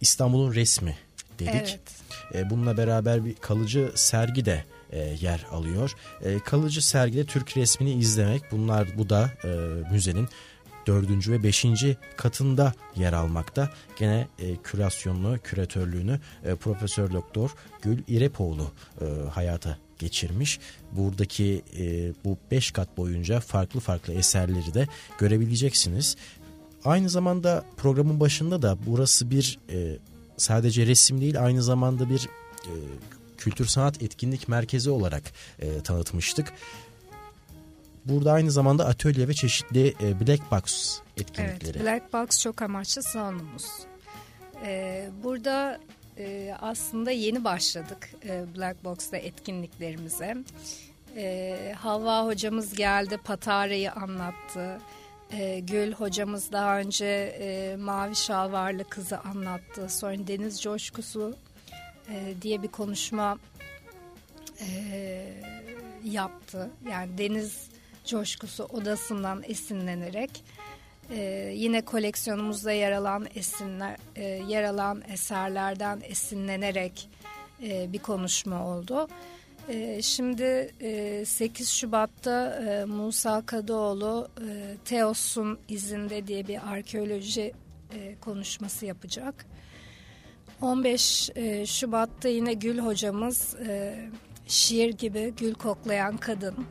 İstanbul'un 0.00 0.54
resmi 0.54 0.96
dedik. 1.38 1.54
Evet. 1.54 1.80
E, 2.34 2.50
bununla 2.50 2.76
beraber 2.76 3.24
bir 3.24 3.34
kalıcı 3.34 3.92
sergi 3.94 4.44
de 4.44 4.64
e, 4.92 4.98
yer 5.20 5.46
alıyor. 5.50 5.92
E, 6.24 6.38
kalıcı 6.38 6.86
sergide 6.86 7.24
Türk 7.24 7.56
resmini 7.56 7.92
izlemek 7.92 8.42
bunlar 8.52 8.98
bu 8.98 9.08
da 9.08 9.30
e, 9.44 9.48
müzenin 9.92 10.28
dördüncü 10.86 11.32
ve 11.32 11.42
beşinci 11.42 11.96
katında 12.16 12.74
yer 12.96 13.12
almakta. 13.12 13.70
Gene 13.98 14.28
e, 14.38 14.56
kürasyonunu, 14.56 15.38
küratörlüğünü 15.44 16.20
e, 16.44 16.54
Profesör 16.54 17.12
Doktor 17.12 17.50
Gül 17.82 18.02
İrepoğlu 18.08 18.70
e, 19.00 19.04
hayata 19.30 19.78
geçirmiş. 19.98 20.60
Buradaki 20.92 21.62
e, 21.78 22.12
bu 22.24 22.38
beş 22.50 22.70
kat 22.70 22.96
boyunca 22.96 23.40
farklı 23.40 23.80
farklı 23.80 24.12
eserleri 24.12 24.74
de 24.74 24.88
görebileceksiniz. 25.18 26.16
Aynı 26.84 27.10
zamanda 27.10 27.64
programın 27.76 28.20
başında 28.20 28.62
da 28.62 28.78
burası 28.86 29.30
bir 29.30 29.58
e, 29.70 29.98
sadece 30.36 30.86
resim 30.86 31.20
değil 31.20 31.44
aynı 31.44 31.62
zamanda 31.62 32.10
bir 32.10 32.28
e, 32.64 32.72
kültür 33.38 33.66
sanat 33.66 34.02
etkinlik 34.02 34.48
merkezi 34.48 34.90
olarak 34.90 35.22
e, 35.58 35.80
tanıtmıştık. 35.80 36.52
Burada 38.08 38.32
aynı 38.32 38.50
zamanda 38.50 38.86
atölye 38.86 39.28
ve 39.28 39.34
çeşitli 39.34 39.94
e, 40.02 40.20
black 40.20 40.50
box 40.50 40.98
etkinlikleri. 41.16 41.78
Evet, 41.78 41.86
black 41.86 42.12
box 42.12 42.40
çok 42.40 42.62
amaçlı 42.62 43.02
salonumuz. 43.02 43.66
Ee, 44.64 45.10
burada 45.24 45.80
e, 46.18 46.54
aslında 46.60 47.10
yeni 47.10 47.44
başladık 47.44 48.10
e, 48.24 48.44
black 48.56 48.84
box'ta 48.84 49.16
etkinliklerimize. 49.16 50.36
E, 51.16 51.74
Havva 51.78 52.26
hocamız 52.26 52.74
geldi, 52.74 53.18
Patara'yı 53.24 53.92
anlattı. 53.92 54.78
E, 55.30 55.60
Gül 55.60 55.92
hocamız 55.92 56.52
daha 56.52 56.78
önce 56.78 57.06
e, 57.40 57.76
Mavi 57.76 58.16
Şalvarlı 58.16 58.84
Kızı 58.84 59.18
anlattı. 59.20 59.88
Sonra 59.88 60.26
Deniz 60.26 60.62
Coşkusu 60.62 61.36
e, 62.10 62.34
diye 62.42 62.62
bir 62.62 62.68
konuşma 62.68 63.38
e, 64.60 64.68
yaptı. 66.04 66.70
Yani 66.90 67.18
deniz 67.18 67.68
coşkusu 68.06 68.64
odasından 68.64 69.42
esinlenerek 69.46 70.44
e, 71.10 71.52
yine 71.54 71.80
koleksiyonumuzda 71.80 72.72
yer 72.72 72.92
alan 72.92 73.26
esinler 73.34 73.96
e, 74.16 74.24
yer 74.24 74.62
alan 74.62 75.02
eserlerden 75.08 76.00
esinlenerek 76.04 77.08
e, 77.62 77.92
bir 77.92 77.98
konuşma 77.98 78.66
oldu. 78.66 79.08
E, 79.68 80.02
şimdi 80.02 80.72
e, 80.80 81.24
8 81.26 81.68
Şubat'ta 81.68 82.64
e, 82.68 82.84
Musa 82.84 83.42
Kadıoğlu 83.46 84.28
e, 84.40 84.76
Teos'un 84.84 85.58
izinde 85.68 86.26
diye 86.26 86.48
bir 86.48 86.72
arkeoloji 86.72 87.52
e, 87.94 88.14
konuşması 88.20 88.86
yapacak. 88.86 89.46
15 90.60 91.30
e, 91.34 91.66
Şubat'ta 91.66 92.28
yine 92.28 92.54
Gül 92.54 92.78
hocamız 92.78 93.54
e, 93.54 93.98
şiir 94.46 94.90
gibi 94.90 95.34
gül 95.36 95.54
koklayan 95.54 96.16
kadın 96.16 96.66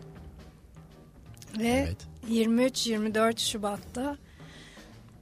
ve 1.59 1.87
evet. 1.87 1.97
23-24 2.31 3.39
Şubat'ta 3.39 4.17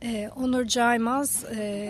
e, 0.01 0.29
Onur 0.35 0.65
Caymaz 0.65 1.43
e, 1.43 1.89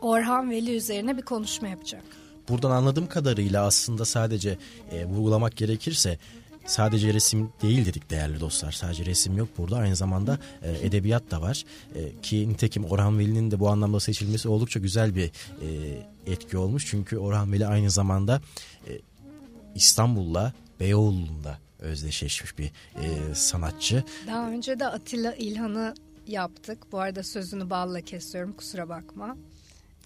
Orhan 0.00 0.50
Veli 0.50 0.76
üzerine 0.76 1.16
bir 1.16 1.22
konuşma 1.22 1.68
yapacak. 1.68 2.02
Buradan 2.48 2.70
anladığım 2.70 3.06
kadarıyla 3.06 3.66
aslında 3.66 4.04
sadece 4.04 4.58
e, 4.90 5.04
vurgulamak 5.04 5.56
gerekirse 5.56 6.18
sadece 6.66 7.14
resim 7.14 7.52
değil 7.62 7.86
dedik 7.86 8.10
değerli 8.10 8.40
dostlar. 8.40 8.72
Sadece 8.72 9.04
resim 9.04 9.36
yok 9.36 9.48
burada 9.58 9.76
aynı 9.76 9.96
zamanda 9.96 10.38
e, 10.62 10.86
edebiyat 10.86 11.30
da 11.30 11.42
var. 11.42 11.64
E, 11.94 12.20
ki 12.22 12.48
nitekim 12.48 12.84
Orhan 12.84 13.18
Veli'nin 13.18 13.50
de 13.50 13.60
bu 13.60 13.68
anlamda 13.68 14.00
seçilmesi 14.00 14.48
oldukça 14.48 14.80
güzel 14.80 15.14
bir 15.14 15.24
e, 15.24 15.28
etki 16.26 16.58
olmuş. 16.58 16.86
Çünkü 16.86 17.18
Orhan 17.18 17.52
Veli 17.52 17.66
aynı 17.66 17.90
zamanda 17.90 18.40
e, 18.88 19.00
İstanbul'la 19.74 20.52
Beyoğlu'nda 20.80 21.58
özdeşleşmiş 21.84 22.58
bir 22.58 22.70
e, 23.02 23.34
sanatçı. 23.34 24.04
Daha 24.26 24.50
önce 24.50 24.80
de 24.80 24.86
Atilla 24.86 25.34
İlhan'ı 25.34 25.94
yaptık. 26.26 26.92
Bu 26.92 26.98
arada 26.98 27.22
sözünü 27.22 27.70
balla 27.70 28.00
kesiyorum 28.00 28.52
kusura 28.52 28.88
bakma. 28.88 29.36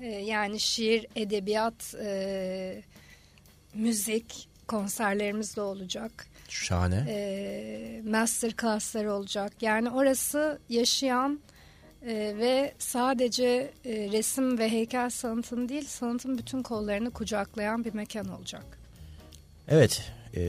E, 0.01 0.07
yani 0.07 0.61
şiir, 0.61 1.07
edebiyat, 1.17 1.95
e, 2.03 2.83
müzik 3.75 4.49
konserlerimiz 4.69 5.57
de 5.57 5.61
olacak. 5.61 6.27
Şahane. 6.49 7.05
E, 7.09 8.03
master 8.07 8.53
class'lar 8.61 9.05
olacak. 9.05 9.53
Yani 9.61 9.91
orası 9.91 10.59
yaşayan 10.69 11.41
e, 12.03 12.15
ve 12.39 12.75
sadece 12.79 13.73
e, 13.85 13.93
resim 14.13 14.59
ve 14.59 14.71
heykel 14.71 15.11
sanatın 15.11 15.69
değil 15.69 15.87
sanatın 15.87 16.39
bütün 16.39 16.63
kollarını 16.63 17.11
kucaklayan 17.11 17.85
bir 17.85 17.95
mekan 17.95 18.29
olacak. 18.29 18.79
Evet, 19.69 20.13
e, 20.37 20.41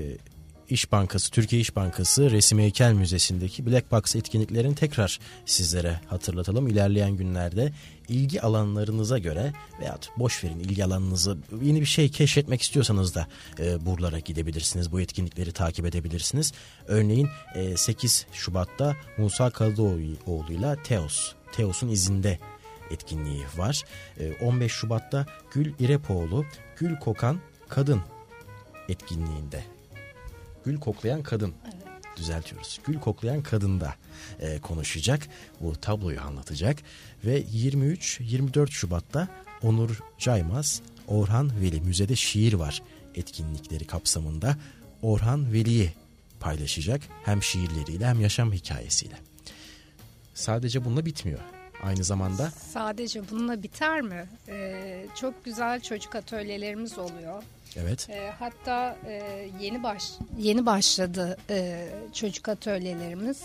İş 0.70 0.92
Bankası, 0.92 1.32
Türkiye 1.32 1.62
İş 1.62 1.76
Bankası 1.76 2.32
Resim 2.32 2.60
Heykel 2.60 2.94
Müzesi'ndeki 2.94 3.66
Black 3.66 3.92
Box 3.92 4.16
etkinliklerini 4.16 4.76
tekrar 4.76 5.20
sizlere 5.46 6.00
hatırlatalım. 6.08 6.68
İlerleyen 6.68 7.12
günlerde 7.12 7.72
ilgi 8.08 8.42
alanlarınıza 8.42 9.18
göre 9.18 9.54
veya 9.82 9.98
boş 10.18 10.44
verin 10.44 10.60
ilgi 10.60 10.86
alanınızı 10.86 11.38
yeni 11.62 11.82
bir 11.82 11.86
şey 11.86 12.10
keşfetmek 12.10 12.62
istiyorsanız 12.62 13.16
da 13.16 13.28
e, 13.60 13.86
buralara 13.86 14.20
gidebilirsiniz. 14.20 14.92
Bu 14.92 15.02
etkinlikleri 15.02 15.52
takip 15.52 15.86
edebilirsiniz. 15.86 16.54
Örneğin 16.88 17.30
e, 17.56 17.78
8 17.78 18.26
Şubat'ta 18.34 18.96
Musa 19.18 19.50
Kadıoğlu 19.50 20.54
ile 20.54 20.84
Teos, 20.84 21.34
Teos'un 21.52 21.90
izinde 21.90 22.40
etkinliği 22.92 23.44
var. 23.58 23.84
15 24.42 24.66
e, 24.66 24.76
Şubat'ta 24.76 25.26
Gül 25.54 25.74
İrepoğlu, 25.80 26.46
Gül 26.78 26.96
Kokan 26.96 27.40
Kadın 27.70 28.02
etkinliğinde 28.90 29.79
Gül 30.70 30.80
Koklayan 30.80 31.24
Kadın 31.24 31.54
evet. 31.64 32.18
düzeltiyoruz. 32.18 32.80
Gül 32.86 33.00
Koklayan 33.00 33.44
Kadın'da 33.44 33.96
e, 34.40 34.60
konuşacak. 34.60 35.28
Bu 35.62 35.76
tabloyu 35.76 36.22
anlatacak. 36.22 36.78
Ve 37.26 37.42
23-24 37.42 38.72
Şubat'ta 38.72 39.28
Onur 39.64 40.00
Caymaz, 40.18 40.82
Orhan 41.08 41.62
Veli 41.62 41.82
Müzede 41.82 42.16
Şiir 42.16 42.54
Var 42.54 42.82
etkinlikleri 43.16 43.88
kapsamında 43.88 44.58
Orhan 45.02 45.54
Veli'yi 45.54 45.94
paylaşacak. 46.40 47.02
Hem 47.26 47.44
şiirleriyle 47.44 48.08
hem 48.08 48.22
yaşam 48.22 48.54
hikayesiyle. 48.54 49.16
Sadece 50.34 50.86
bununla 50.86 51.06
bitmiyor. 51.06 51.40
Aynı 51.84 52.04
zamanda 52.04 52.52
sadece 52.52 53.30
bununla 53.30 53.64
biter 53.64 54.02
mi? 54.02 54.26
Ee, 54.48 55.06
çok 55.16 55.46
güzel 55.46 55.82
çocuk 55.82 56.16
atölyelerimiz 56.16 56.98
oluyor. 56.98 57.44
Evet. 57.76 58.10
E, 58.10 58.32
hatta 58.40 58.98
e, 59.08 59.24
yeni 59.62 59.84
baş 59.84 60.04
yeni 60.38 60.66
başladı 60.66 61.38
e, 61.50 61.88
çocuk 62.14 62.50
atölyelerimiz. 62.50 63.42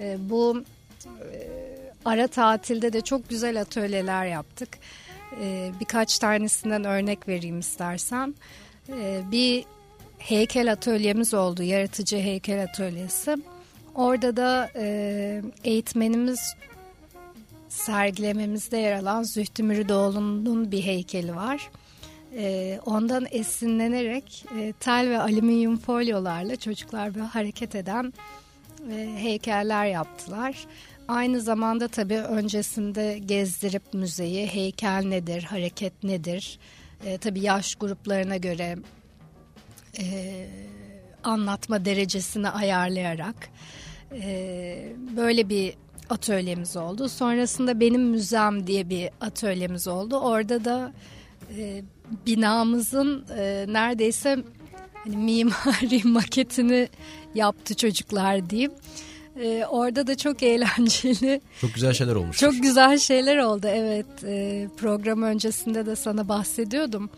E, 0.00 0.16
bu 0.30 0.64
e, 1.06 1.48
ara 2.04 2.28
tatilde 2.28 2.92
de 2.92 3.00
çok 3.00 3.28
güzel 3.28 3.60
atölyeler 3.60 4.26
yaptık. 4.26 4.68
E, 5.40 5.70
birkaç 5.80 6.18
tanesinden 6.18 6.84
örnek 6.84 7.28
vereyim 7.28 7.58
istersen. 7.58 8.34
E, 8.88 9.20
bir 9.30 9.64
heykel 10.18 10.72
atölyemiz 10.72 11.34
oldu, 11.34 11.62
yaratıcı 11.62 12.16
heykel 12.16 12.62
atölyesi. 12.62 13.36
Orada 13.94 14.36
da 14.36 14.70
e, 14.76 15.42
eğitmenimiz 15.64 16.54
sergilememizde 17.68 18.76
yer 18.76 18.92
alan 18.92 19.22
Zühtü 19.22 19.62
Müridoğlu'nun 19.62 20.72
bir 20.72 20.82
heykeli 20.82 21.36
var. 21.36 21.70
E, 22.36 22.80
ondan 22.86 23.26
esinlenerek 23.30 24.44
e, 24.58 24.72
tel 24.80 25.10
ve 25.10 25.20
alüminyum 25.20 25.76
folyolarla 25.76 26.56
çocuklar 26.56 27.14
böyle 27.14 27.26
hareket 27.26 27.74
eden 27.74 28.12
e, 28.90 29.14
heykeller 29.16 29.86
yaptılar. 29.86 30.66
Aynı 31.08 31.40
zamanda 31.40 31.88
tabii 31.88 32.18
öncesinde 32.18 33.18
gezdirip 33.18 33.94
müzeyi 33.94 34.46
heykel 34.46 35.04
nedir, 35.06 35.42
hareket 35.42 36.04
nedir, 36.04 36.58
e, 37.04 37.18
tabii 37.18 37.40
yaş 37.40 37.74
gruplarına 37.74 38.36
göre 38.36 38.76
e, 39.98 40.46
anlatma 41.24 41.84
derecesini 41.84 42.48
ayarlayarak 42.48 43.48
e, 44.12 44.92
böyle 45.16 45.48
bir 45.48 45.74
atölyemiz 46.10 46.76
oldu. 46.76 47.08
Sonrasında 47.08 47.80
benim 47.80 48.02
müzem 48.02 48.66
diye 48.66 48.88
bir 48.88 49.10
atölyemiz 49.20 49.88
oldu. 49.88 50.16
Orada 50.16 50.64
da 50.64 50.92
e, 51.58 51.82
binamızın 52.26 53.24
e, 53.36 53.64
neredeyse 53.68 54.38
hani 55.04 55.16
mimari 55.16 56.04
maketini 56.08 56.88
yaptı 57.34 57.74
çocuklar 57.74 58.50
diyeyim. 58.50 58.72
E, 59.40 59.64
orada 59.70 60.06
da 60.06 60.16
çok 60.16 60.42
eğlenceli. 60.42 61.40
Çok 61.60 61.74
güzel 61.74 61.92
şeyler 61.92 62.14
olmuş. 62.14 62.38
Çok 62.38 62.62
güzel 62.62 62.98
şeyler 62.98 63.36
oldu 63.36 63.66
evet. 63.70 64.24
E, 64.24 64.68
program 64.76 65.22
öncesinde 65.22 65.86
de 65.86 65.96
sana 65.96 66.28
bahsediyordum. 66.28 67.10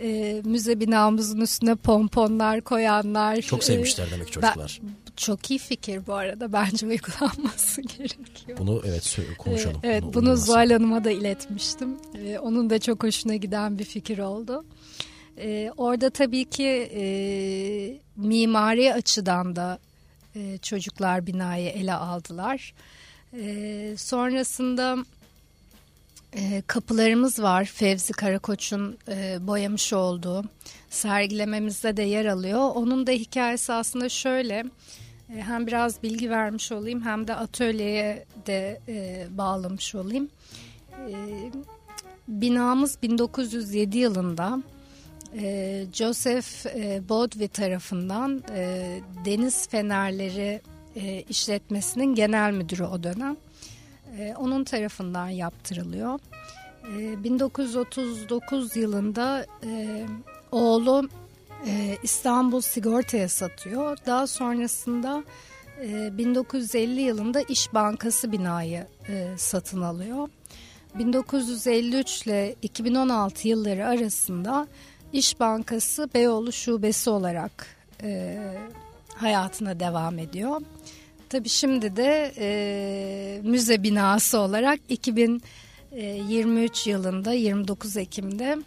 E, 0.00 0.42
müze 0.44 0.80
binamızın 0.80 1.40
üstüne 1.40 1.74
pomponlar 1.74 2.60
koyanlar. 2.60 3.40
Çok 3.40 3.64
sevmişler 3.64 4.06
e, 4.06 4.10
demek 4.10 4.32
çocuklar. 4.32 4.80
Ben, 4.82 4.88
çok 5.16 5.50
iyi 5.50 5.58
fikir 5.58 6.06
bu 6.06 6.14
arada. 6.14 6.52
Bence 6.52 6.86
uygulanması 6.86 7.82
gerekiyor. 7.98 8.58
Bunu 8.58 8.82
evet 8.84 9.18
konuşalım. 9.38 9.80
Evet 9.82 10.02
bunu, 10.02 10.14
bunu 10.14 10.36
Zuhal 10.36 10.70
Hanım'a 10.70 11.04
da 11.04 11.10
iletmiştim. 11.10 11.96
Ee, 12.14 12.38
onun 12.38 12.70
da 12.70 12.78
çok 12.78 13.02
hoşuna 13.02 13.36
giden 13.36 13.78
bir 13.78 13.84
fikir 13.84 14.18
oldu. 14.18 14.64
Ee, 15.38 15.72
orada 15.76 16.10
tabii 16.10 16.44
ki 16.44 16.90
e, 16.94 17.02
mimari 18.16 18.94
açıdan 18.94 19.56
da 19.56 19.78
e, 20.36 20.58
çocuklar 20.58 21.26
binayı 21.26 21.68
ele 21.68 21.94
aldılar. 21.94 22.74
E, 23.32 23.94
sonrasında 23.96 24.96
kapılarımız 26.66 27.42
var. 27.42 27.64
Fevzi 27.64 28.12
Karakoç'un 28.12 28.98
e, 29.08 29.46
boyamış 29.46 29.92
olduğu 29.92 30.44
sergilememizde 30.90 31.96
de 31.96 32.02
yer 32.02 32.24
alıyor. 32.24 32.70
Onun 32.74 33.06
da 33.06 33.10
hikayesi 33.10 33.72
aslında 33.72 34.08
şöyle. 34.08 34.64
E, 35.34 35.42
hem 35.42 35.66
biraz 35.66 36.02
bilgi 36.02 36.30
vermiş 36.30 36.72
olayım 36.72 37.02
hem 37.02 37.28
de 37.28 37.34
atölyeye 37.34 38.24
de 38.46 38.80
e, 38.88 39.26
bağlamış 39.30 39.94
olayım. 39.94 40.28
E, 40.92 41.14
binamız 42.28 43.02
1907 43.02 43.98
yılında 43.98 44.62
e, 45.36 45.84
Joseph 45.92 46.66
e, 46.66 47.08
Bodvi 47.08 47.48
tarafından 47.48 48.42
e, 48.54 49.00
Deniz 49.24 49.68
Fenerleri 49.68 50.60
e, 50.96 51.22
işletmesinin 51.28 52.14
genel 52.14 52.52
müdürü 52.52 52.84
o 52.84 53.02
dönem. 53.02 53.36
E, 54.18 54.34
onun 54.38 54.64
tarafından 54.64 55.28
yaptırılıyor. 55.28 56.18
E, 56.98 57.24
1939 57.24 58.76
yılında 58.76 59.46
e, 59.64 60.06
oğlu 60.52 61.08
e, 61.66 61.98
İstanbul 62.02 62.60
Sigorta'ya 62.60 63.28
satıyor. 63.28 63.96
Daha 64.06 64.26
sonrasında 64.26 65.24
e, 65.82 66.18
1950 66.18 67.00
yılında 67.00 67.40
İş 67.40 67.74
Bankası 67.74 68.32
binayı 68.32 68.86
e, 69.08 69.34
satın 69.36 69.82
alıyor. 69.82 70.28
1953 70.98 72.22
ile 72.26 72.54
2016 72.62 73.48
yılları 73.48 73.86
arasında 73.86 74.66
İş 75.12 75.40
Bankası 75.40 76.08
Beyoğlu 76.14 76.52
Şubesi 76.52 77.10
olarak 77.10 77.66
e, 78.02 78.38
hayatına 79.14 79.80
devam 79.80 80.18
ediyor. 80.18 80.60
Tabii 81.28 81.48
şimdi 81.48 81.96
de 81.96 82.32
e, 82.38 83.40
müze 83.44 83.82
binası 83.82 84.38
olarak 84.38 84.80
2023 84.88 86.86
yılında 86.86 87.32
29 87.32 87.96
Ekim'de 87.96 88.58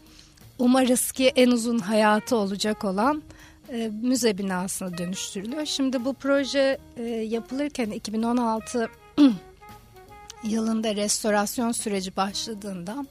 umarız 0.60 1.12
ki 1.12 1.32
en 1.36 1.52
uzun 1.52 1.80
hayatı 1.80 2.36
olacak 2.36 2.84
olan 2.84 3.24
e, 3.70 3.92
müze 4.02 4.38
binasına 4.38 4.98
dönüştürülüyor. 4.98 5.66
Şimdi 5.66 6.06
bu 6.06 6.14
proje 6.14 6.78
e, 6.98 7.04
yapılırken 7.04 7.92
2016 7.92 8.90
yılında 10.44 10.96
restorasyon 10.96 11.72
süreci 11.72 12.16
başladığında 12.16 13.06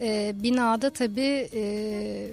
e, 0.00 0.32
binada 0.42 0.90
tabii 0.90 1.48
e, 1.54 2.32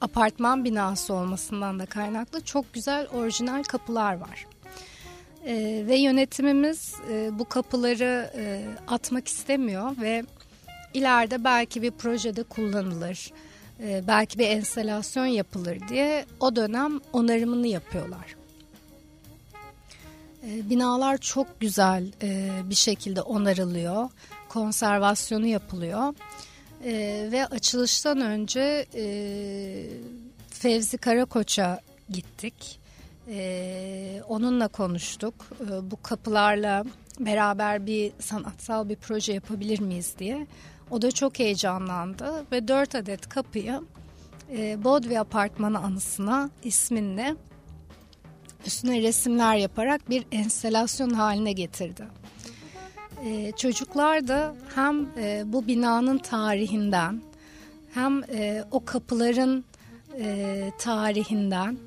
apartman 0.00 0.64
binası 0.64 1.14
olmasından 1.14 1.78
da 1.78 1.86
kaynaklı 1.86 2.40
çok 2.40 2.72
güzel 2.72 3.06
orijinal 3.06 3.62
kapılar 3.62 4.14
var. 4.14 4.46
E, 5.46 5.84
ve 5.86 5.96
yönetimimiz 5.96 6.94
e, 7.10 7.38
bu 7.38 7.44
kapıları 7.44 8.30
e, 8.36 8.64
atmak 8.88 9.28
istemiyor 9.28 9.96
ve 10.00 10.24
ileride 10.94 11.44
belki 11.44 11.82
bir 11.82 11.90
projede 11.90 12.42
kullanılır 12.42 13.32
e, 13.80 14.02
belki 14.06 14.38
bir 14.38 14.48
enstalasyon 14.48 15.26
yapılır 15.26 15.88
diye 15.88 16.26
o 16.40 16.56
dönem 16.56 17.00
onarımını 17.12 17.66
yapıyorlar. 17.66 18.36
E, 20.46 20.70
binalar 20.70 21.18
çok 21.18 21.60
güzel 21.60 22.12
e, 22.22 22.50
bir 22.64 22.74
şekilde 22.74 23.22
onarılıyor, 23.22 24.10
konservasyonu 24.48 25.46
yapılıyor 25.46 26.14
e, 26.84 27.28
ve 27.32 27.46
açılıştan 27.46 28.20
önce 28.20 28.86
e, 28.94 29.04
Fevzi 30.50 30.98
Karakoç'a 30.98 31.80
gittik. 32.10 32.81
E, 33.28 34.22
onunla 34.28 34.68
konuştuk. 34.68 35.34
E, 35.60 35.90
bu 35.90 36.02
kapılarla 36.02 36.84
beraber 37.20 37.86
bir 37.86 38.12
sanatsal 38.18 38.88
bir 38.88 38.96
proje 38.96 39.32
yapabilir 39.32 39.80
miyiz 39.80 40.14
diye. 40.18 40.46
O 40.90 41.02
da 41.02 41.10
çok 41.10 41.38
heyecanlandı 41.38 42.44
ve 42.52 42.68
dört 42.68 42.94
adet 42.94 43.28
kapıyı 43.28 43.80
e, 44.52 44.84
Bodvi 44.84 45.20
Apartmanı 45.20 45.78
anısına 45.78 46.50
isminle 46.64 47.36
üstüne 48.66 49.02
resimler 49.02 49.56
yaparak 49.56 50.10
bir 50.10 50.26
enstelasyon 50.32 51.10
haline 51.10 51.52
getirdi. 51.52 52.04
E, 53.24 53.52
çocuklar 53.52 54.28
da 54.28 54.54
hem 54.74 55.06
e, 55.16 55.42
bu 55.46 55.66
binanın 55.66 56.18
tarihinden 56.18 57.22
hem 57.94 58.22
e, 58.24 58.64
o 58.70 58.84
kapıların 58.84 59.64
e, 60.18 60.72
tarihinden 60.78 61.78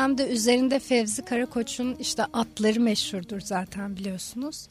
hem 0.00 0.18
de 0.18 0.28
üzerinde 0.28 0.78
Fevzi 0.78 1.24
Karakoç'un 1.24 1.94
işte 1.94 2.24
atları 2.24 2.80
meşhurdur 2.80 3.40
zaten 3.40 3.96
biliyorsunuz. 3.96 4.68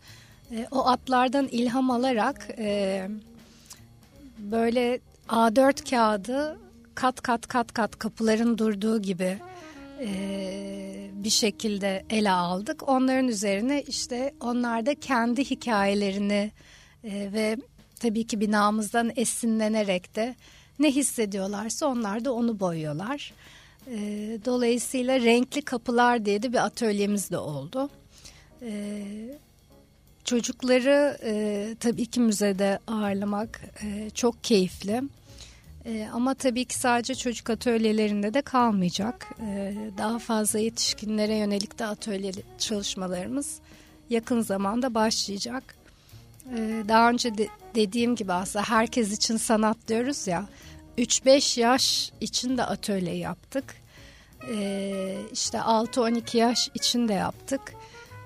E, 0.52 0.68
o 0.72 0.88
atlardan 0.88 1.48
ilham 1.48 1.92
alarak 1.92 2.48
e, 2.58 3.08
böyle 4.38 5.00
A4 5.28 5.89
kağıdı 5.89 6.60
kat 6.96 7.22
kat 7.22 7.48
kat 7.48 7.74
kat 7.74 8.00
kapıların 8.00 8.58
durduğu 8.58 9.02
gibi 9.02 9.38
e, 10.00 11.10
bir 11.13 11.30
şekilde 11.30 12.06
ele 12.10 12.32
aldık. 12.32 12.89
Onların 12.89 13.28
üzerine 13.28 13.82
işte 13.82 14.34
onlar 14.39 14.86
da 14.86 14.96
kendi 14.96 15.50
hikayelerini 15.50 16.52
e, 17.04 17.30
ve 17.34 17.58
tabii 18.00 18.28
ki 18.28 18.39
binamızdan 18.39 19.12
esinlenerek 19.15 20.15
de 20.15 20.36
ne 20.80 20.92
hissediyorlarsa 20.92 21.86
onlar 21.88 22.26
da 22.26 22.34
onu 22.34 22.60
boyuyorlar. 22.60 23.34
E, 23.88 23.98
dolayısıyla 24.46 25.20
renkli 25.20 25.62
kapılar 25.62 26.26
diye 26.26 26.44
de 26.44 26.54
bir 26.54 26.65
atölyemiz 26.65 27.32
de 27.32 27.38
oldu. 27.38 27.89
E, 28.62 29.04
çocukları 30.24 31.18
e, 31.24 31.76
tabii 31.80 32.06
ki 32.06 32.20
müzede 32.20 32.80
ağırlamak 32.88 33.62
e, 33.84 34.10
çok 34.10 34.44
keyifli. 34.44 35.02
E, 35.86 36.08
ama 36.13 36.34
tabii 36.34 36.65
ki 36.65 36.76
sadece 36.76 37.15
çocuk 37.15 37.50
atölyelerinde 37.50 38.34
de 38.34 38.42
kalmayacak. 38.42 39.28
E, 39.42 39.76
daha 39.98 40.20
fazla 40.20 40.60
yetişkinlere 40.60 41.36
yönelik 41.36 41.80
de 41.80 41.86
atölye 41.86 42.32
çalışmalarımız 42.58 43.60
yakın 44.10 44.42
zamanda 44.42 44.94
başlayacak. 44.94 45.76
E, 46.56 46.84
daha 46.88 47.10
önce 47.10 47.38
de, 47.38 47.48
dediğim 47.76 48.15
gibi 48.15 48.34
aslında 48.34 48.65
herkes 48.65 49.12
için 49.12 49.38
sanat 49.38 49.78
diyoruz 49.88 50.28
ya. 50.28 50.46
3-5 50.99 51.59
yaş 51.59 52.12
için 52.21 52.57
de 52.57 52.63
atölye 52.63 53.15
yaptık. 53.15 53.75
E, 54.53 55.15
işte 55.33 55.57
6-12 55.57 56.38
yaş 56.38 56.69
için 56.73 57.07
de 57.07 57.13
yaptık. 57.13 57.62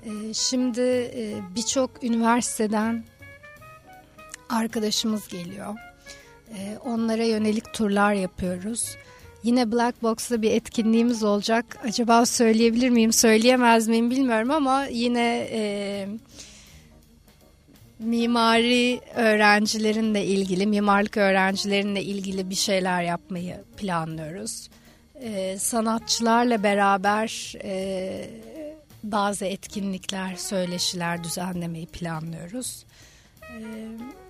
E, 0.05 0.33
şimdi 0.33 0.81
e, 1.15 1.35
birçok 1.55 2.03
üniversiteden 2.03 3.03
arkadaşımız 4.49 5.27
geliyor. 5.27 5.75
E, 6.57 6.77
onlara 6.85 7.23
yönelik 7.23 7.73
turlar 7.73 8.13
yapıyoruz. 8.13 8.95
Yine 9.43 9.71
Black 9.71 10.03
Box'ta 10.03 10.41
bir 10.41 10.51
etkinliğimiz 10.51 11.23
olacak. 11.23 11.77
Acaba 11.83 12.25
söyleyebilir 12.25 12.89
miyim, 12.89 13.13
söyleyemez 13.13 13.87
miyim 13.87 14.11
bilmiyorum 14.11 14.51
ama 14.51 14.85
yine 14.85 15.47
e, 15.51 16.07
mimari 17.99 19.01
öğrencilerinle 19.15 20.25
ilgili, 20.25 20.67
mimarlık 20.67 21.17
öğrencilerinle 21.17 22.03
ilgili 22.03 22.49
bir 22.49 22.55
şeyler 22.55 23.03
yapmayı 23.03 23.63
planlıyoruz. 23.77 24.69
E, 25.15 25.57
sanatçılarla 25.57 26.63
beraber 26.63 27.53
e, 27.63 28.29
bazı 29.03 29.45
etkinlikler, 29.45 30.35
söyleşiler 30.35 31.23
düzenlemeyi 31.23 31.85
planlıyoruz. 31.85 32.85
E, 33.41 33.59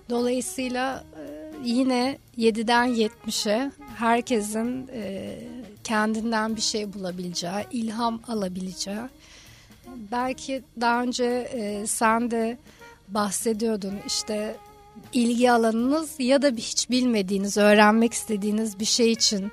dolayısıyla 0.09 1.03
e, 1.15 1.53
yine 1.63 2.17
7'den 2.37 2.89
70'e 2.89 3.71
herkesin 3.95 4.89
e, 4.93 5.35
kendinden 5.83 6.55
bir 6.55 6.61
şey 6.61 6.93
bulabileceği, 6.93 7.65
ilham 7.71 8.21
alabileceği. 8.27 8.97
Belki 10.11 10.63
daha 10.81 11.01
önce 11.01 11.25
e, 11.53 11.87
sen 11.87 12.31
de 12.31 12.57
bahsediyordun 13.13 13.93
işte 14.07 14.55
ilgi 15.13 15.51
alanınız 15.51 16.15
ya 16.19 16.41
da 16.41 16.47
hiç 16.47 16.89
bilmediğiniz, 16.89 17.57
öğrenmek 17.57 18.13
istediğiniz 18.13 18.79
bir 18.79 18.85
şey 18.85 19.11
için 19.11 19.51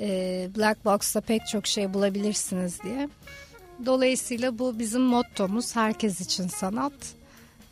e, 0.00 0.48
Black 0.56 0.84
Box'ta 0.84 1.20
pek 1.20 1.46
çok 1.46 1.66
şey 1.66 1.94
bulabilirsiniz 1.94 2.82
diye. 2.82 3.08
Dolayısıyla 3.86 4.58
bu 4.58 4.78
bizim 4.78 5.02
mottomuz 5.02 5.76
herkes 5.76 6.20
için 6.20 6.48
sanat. 6.48 6.92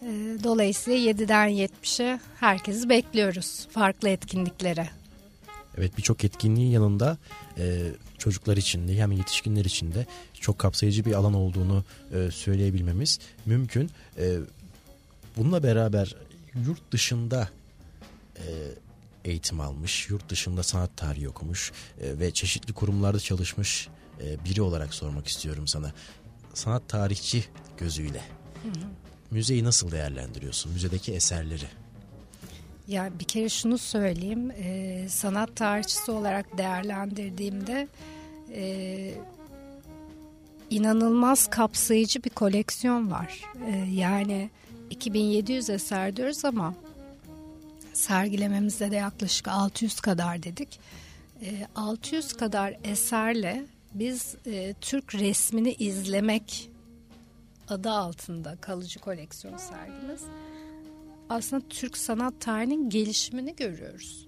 E, 0.02 0.08
dolayısıyla 0.44 1.12
7'den 1.12 1.48
70'e 1.48 2.20
herkesi 2.40 2.88
bekliyoruz 2.88 3.66
farklı 3.70 4.08
etkinliklere. 4.08 4.88
Evet 5.78 5.98
birçok 5.98 6.24
etkinliğin 6.24 6.70
yanında 6.70 7.18
e, 7.58 7.82
çocuklar 8.18 8.56
için 8.56 8.88
de 8.88 8.96
hem 8.96 9.12
yetişkinler 9.12 9.64
için 9.64 9.94
de 9.94 10.06
çok 10.40 10.58
kapsayıcı 10.58 11.04
bir 11.04 11.12
alan 11.12 11.34
olduğunu 11.34 11.84
e, 12.12 12.30
söyleyebilmemiz 12.30 13.18
mümkün. 13.46 13.90
E, 14.18 14.36
bununla 15.36 15.62
beraber 15.62 16.16
yurt 16.66 16.92
dışında 16.92 17.48
e, 18.36 18.44
eğitim 19.24 19.60
almış, 19.60 20.10
yurt 20.10 20.28
dışında 20.28 20.62
sanat 20.62 20.96
tarihi 20.96 21.28
okumuş 21.28 21.72
e, 22.00 22.18
ve 22.18 22.30
çeşitli 22.30 22.72
kurumlarda 22.72 23.20
çalışmış 23.20 23.88
e, 24.20 24.44
biri 24.44 24.62
olarak 24.62 24.94
sormak 24.94 25.26
istiyorum 25.26 25.66
sana. 25.66 25.92
Sanat 26.54 26.88
tarihçi 26.88 27.44
gözüyle 27.78 28.20
hı 28.62 28.68
hı. 28.68 28.84
müzeyi 29.30 29.64
nasıl 29.64 29.90
değerlendiriyorsun? 29.90 30.72
Müzedeki 30.72 31.12
eserleri. 31.12 31.66
Ya 32.88 33.10
bir 33.18 33.24
kere 33.24 33.48
şunu 33.48 33.78
söyleyeyim, 33.78 34.50
e, 34.50 35.06
sanat 35.08 35.56
tarihçisi 35.56 36.10
olarak 36.10 36.58
değerlendirdiğimde 36.58 37.88
e, 38.54 39.14
inanılmaz 40.70 41.50
kapsayıcı 41.50 42.24
bir 42.24 42.30
koleksiyon 42.30 43.10
var. 43.10 43.40
E, 43.66 43.76
yani 43.76 44.50
2700 44.90 45.70
eser 45.70 46.16
diyoruz 46.16 46.44
ama 46.44 46.74
sergilememizde 47.92 48.90
de 48.90 48.96
yaklaşık 48.96 49.48
600 49.48 50.00
kadar 50.00 50.42
dedik. 50.42 50.80
E, 51.42 51.66
600 51.76 52.32
kadar 52.32 52.76
eserle 52.84 53.66
biz 53.94 54.34
e, 54.46 54.74
Türk 54.80 55.14
resmini 55.14 55.72
izlemek 55.72 56.70
adı 57.68 57.90
altında 57.90 58.56
kalıcı 58.60 59.00
koleksiyon 59.00 59.56
sergimiz 59.56 60.20
aslında 61.28 61.68
Türk 61.68 61.96
sanat 61.96 62.40
tarihinin 62.40 62.90
gelişimini 62.90 63.56
görüyoruz. 63.56 64.26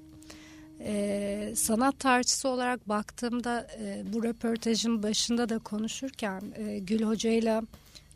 Ee, 0.81 1.53
sanat 1.57 1.99
tarihçisi 1.99 2.49
olarak 2.49 2.89
baktığımda 2.89 3.67
e, 3.81 4.03
bu 4.13 4.25
röportajın 4.25 5.03
başında 5.03 5.49
da 5.49 5.59
konuşurken 5.59 6.43
e, 6.57 6.79
Gül 6.79 7.03
Hoca 7.03 7.31
ile 7.31 7.63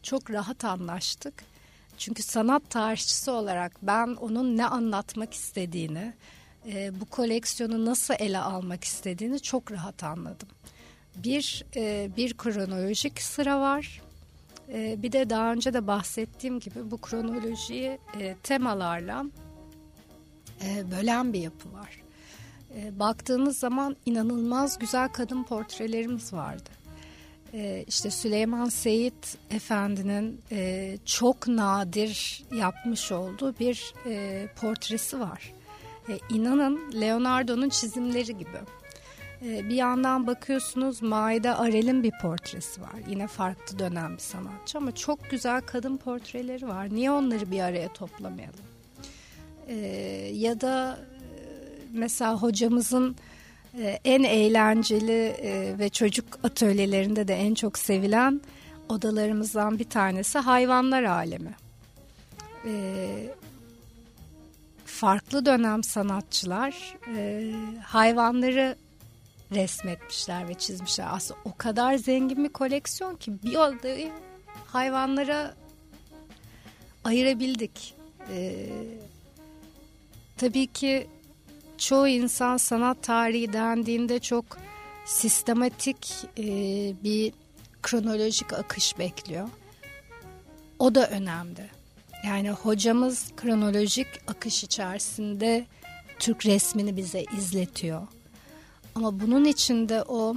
çok 0.02 0.30
rahat 0.30 0.64
anlaştık. 0.64 1.34
Çünkü 2.00 2.22
sanat 2.22 2.70
tarihçisi 2.70 3.30
olarak 3.30 3.72
ben 3.82 4.06
onun 4.06 4.56
ne 4.56 4.66
anlatmak 4.66 5.34
istediğini, 5.34 6.12
e, 6.66 7.00
bu 7.00 7.04
koleksiyonu 7.04 7.84
nasıl 7.84 8.14
ele 8.18 8.38
almak 8.38 8.84
istediğini 8.84 9.40
çok 9.40 9.72
rahat 9.72 10.04
anladım. 10.04 10.48
Bir 11.16 11.64
e, 11.76 12.10
bir 12.16 12.36
kronolojik 12.36 13.22
sıra 13.22 13.60
var 13.60 14.00
e, 14.72 15.02
bir 15.02 15.12
de 15.12 15.30
daha 15.30 15.52
önce 15.52 15.72
de 15.72 15.86
bahsettiğim 15.86 16.60
gibi 16.60 16.90
bu 16.90 16.98
kronolojiyi 17.00 17.98
e, 18.20 18.36
temalarla 18.42 19.24
e, 20.64 20.90
bölen 20.90 21.32
bir 21.32 21.40
yapı 21.40 21.72
var. 21.72 22.02
E, 22.76 22.98
baktığınız 22.98 23.58
zaman 23.58 23.96
inanılmaz 24.06 24.78
güzel 24.78 25.08
kadın 25.08 25.44
portrelerimiz 25.44 26.32
vardı. 26.32 26.79
E, 27.54 27.84
işte 27.88 28.10
Süleyman 28.10 28.68
Seyit 28.68 29.38
Efendi'nin 29.50 30.40
e, 30.52 30.96
çok 31.04 31.48
nadir 31.48 32.44
yapmış 32.54 33.12
olduğu 33.12 33.58
bir 33.58 33.94
e, 34.06 34.46
portresi 34.60 35.20
var. 35.20 35.52
E, 36.08 36.18
inanın 36.30 37.00
Leonardo'nun 37.00 37.68
çizimleri 37.68 38.38
gibi. 38.38 38.58
Ee, 39.44 39.68
bir 39.68 39.74
yandan 39.74 40.26
bakıyorsunuz 40.26 41.02
Maide 41.02 41.54
Arel'in 41.54 42.02
bir 42.02 42.12
portresi 42.22 42.80
var. 42.80 42.96
Yine 43.08 43.26
farklı 43.26 43.78
dönem 43.78 44.14
bir 44.14 44.22
sanatçı 44.22 44.78
ama 44.78 44.94
çok 44.94 45.30
güzel 45.30 45.60
kadın 45.60 45.96
portreleri 45.96 46.68
var. 46.68 46.94
Niye 46.94 47.10
onları 47.10 47.50
bir 47.50 47.60
araya 47.60 47.92
toplamayalım? 47.92 48.64
Ya 50.32 50.60
da 50.60 50.98
e, 50.98 51.38
mesela 51.92 52.42
hocamızın 52.42 53.10
e, 53.10 53.14
en 54.04 54.22
eğlenceli 54.22 55.36
e, 55.42 55.78
ve 55.78 55.88
çocuk 55.88 56.26
atölyelerinde 56.42 57.28
de 57.28 57.34
en 57.34 57.54
çok 57.54 57.78
sevilen 57.78 58.40
odalarımızdan 58.88 59.78
bir 59.78 59.88
tanesi 59.88 60.38
hayvanlar 60.38 61.02
alemi. 61.02 61.54
Ee, 62.64 63.28
farklı 64.84 65.46
dönem 65.46 65.84
sanatçılar 65.84 66.96
hayvanları 67.84 68.76
resmetmişler 69.54 70.48
ve 70.48 70.54
çizmişler. 70.54 71.06
Aslında 71.10 71.40
o 71.44 71.56
kadar 71.56 71.94
zengin 71.94 72.44
bir 72.44 72.48
koleksiyon 72.48 73.16
ki 73.16 73.32
bir 73.42 73.56
odayı 73.56 74.12
hayvanlara 74.66 75.54
ayırabildik. 77.04 77.94
Ee, 78.30 78.66
tabii 80.36 80.66
ki 80.66 81.06
çoğu 81.80 82.08
insan 82.08 82.56
sanat 82.56 83.02
tarihi 83.02 83.52
dendiğinde 83.52 84.18
çok 84.18 84.44
sistematik 85.04 86.14
e, 86.38 86.44
bir 87.04 87.32
kronolojik 87.82 88.52
akış 88.52 88.98
bekliyor. 88.98 89.48
O 90.78 90.94
da 90.94 91.08
önemli. 91.08 91.70
Yani 92.26 92.50
hocamız 92.50 93.32
kronolojik 93.36 94.06
akış 94.28 94.64
içerisinde 94.64 95.66
Türk 96.18 96.46
resmini 96.46 96.96
bize 96.96 97.24
izletiyor. 97.38 98.06
Ama 98.94 99.20
bunun 99.20 99.44
içinde 99.44 100.02
o 100.02 100.36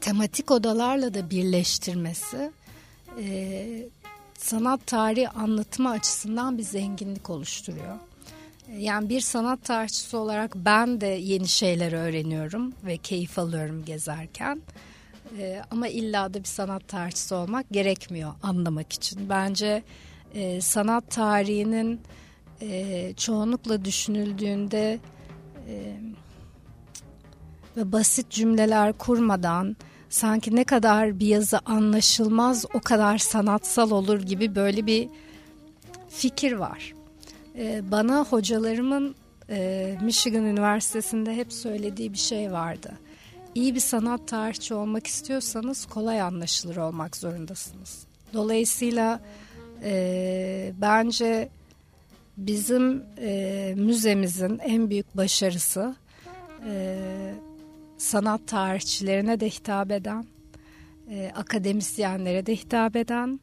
tematik 0.00 0.50
odalarla 0.50 1.14
da 1.14 1.30
birleştirmesi 1.30 2.50
e, 3.20 3.66
sanat 4.38 4.86
tarihi 4.86 5.28
anlatımı 5.28 5.90
açısından 5.90 6.58
bir 6.58 6.62
zenginlik 6.62 7.30
oluşturuyor. 7.30 8.07
Yani 8.76 9.08
bir 9.08 9.20
sanat 9.20 9.64
tarihçisi 9.64 10.16
olarak 10.16 10.54
ben 10.56 11.00
de 11.00 11.06
yeni 11.06 11.48
şeyler 11.48 11.92
öğreniyorum 11.92 12.72
ve 12.86 12.96
keyif 12.96 13.38
alıyorum 13.38 13.84
gezerken. 13.84 14.62
Ee, 15.38 15.62
ama 15.70 15.88
illa 15.88 16.34
da 16.34 16.38
bir 16.38 16.48
sanat 16.48 16.88
tarihçisi 16.88 17.34
olmak 17.34 17.70
gerekmiyor 17.70 18.32
anlamak 18.42 18.92
için. 18.92 19.28
Bence 19.28 19.82
e, 20.34 20.60
sanat 20.60 21.10
tarihinin 21.10 22.00
e, 22.62 23.12
çoğunlukla 23.16 23.84
düşünüldüğünde 23.84 24.98
e, 25.68 25.96
ve 27.76 27.92
basit 27.92 28.30
cümleler 28.30 28.92
kurmadan 28.92 29.76
sanki 30.08 30.56
ne 30.56 30.64
kadar 30.64 31.20
bir 31.20 31.26
yazı 31.26 31.58
anlaşılmaz 31.58 32.64
o 32.74 32.80
kadar 32.80 33.18
sanatsal 33.18 33.90
olur 33.90 34.22
gibi 34.22 34.54
böyle 34.54 34.86
bir 34.86 35.08
fikir 36.08 36.52
var. 36.52 36.97
Ee, 37.58 37.90
bana 37.90 38.24
hocalarımın 38.24 39.14
e, 39.50 39.98
Michigan 40.02 40.44
Üniversitesi'nde 40.44 41.36
hep 41.36 41.52
söylediği 41.52 42.12
bir 42.12 42.18
şey 42.18 42.52
vardı. 42.52 42.92
İyi 43.54 43.74
bir 43.74 43.80
sanat 43.80 44.28
tarihçi 44.28 44.74
olmak 44.74 45.06
istiyorsanız 45.06 45.86
kolay 45.86 46.20
anlaşılır 46.20 46.76
olmak 46.76 47.16
zorundasınız. 47.16 48.06
Dolayısıyla 48.34 49.20
e, 49.82 50.72
bence 50.80 51.48
bizim 52.36 53.04
e, 53.18 53.74
müzemizin 53.76 54.58
en 54.58 54.90
büyük 54.90 55.16
başarısı 55.16 55.94
e, 56.66 56.98
sanat 57.98 58.46
tarihçilerine 58.46 59.40
de 59.40 59.48
hitap 59.48 59.90
eden, 59.90 60.24
e, 61.10 61.32
akademisyenlere 61.36 62.46
de 62.46 62.56
hitap 62.56 62.96
eden 62.96 63.40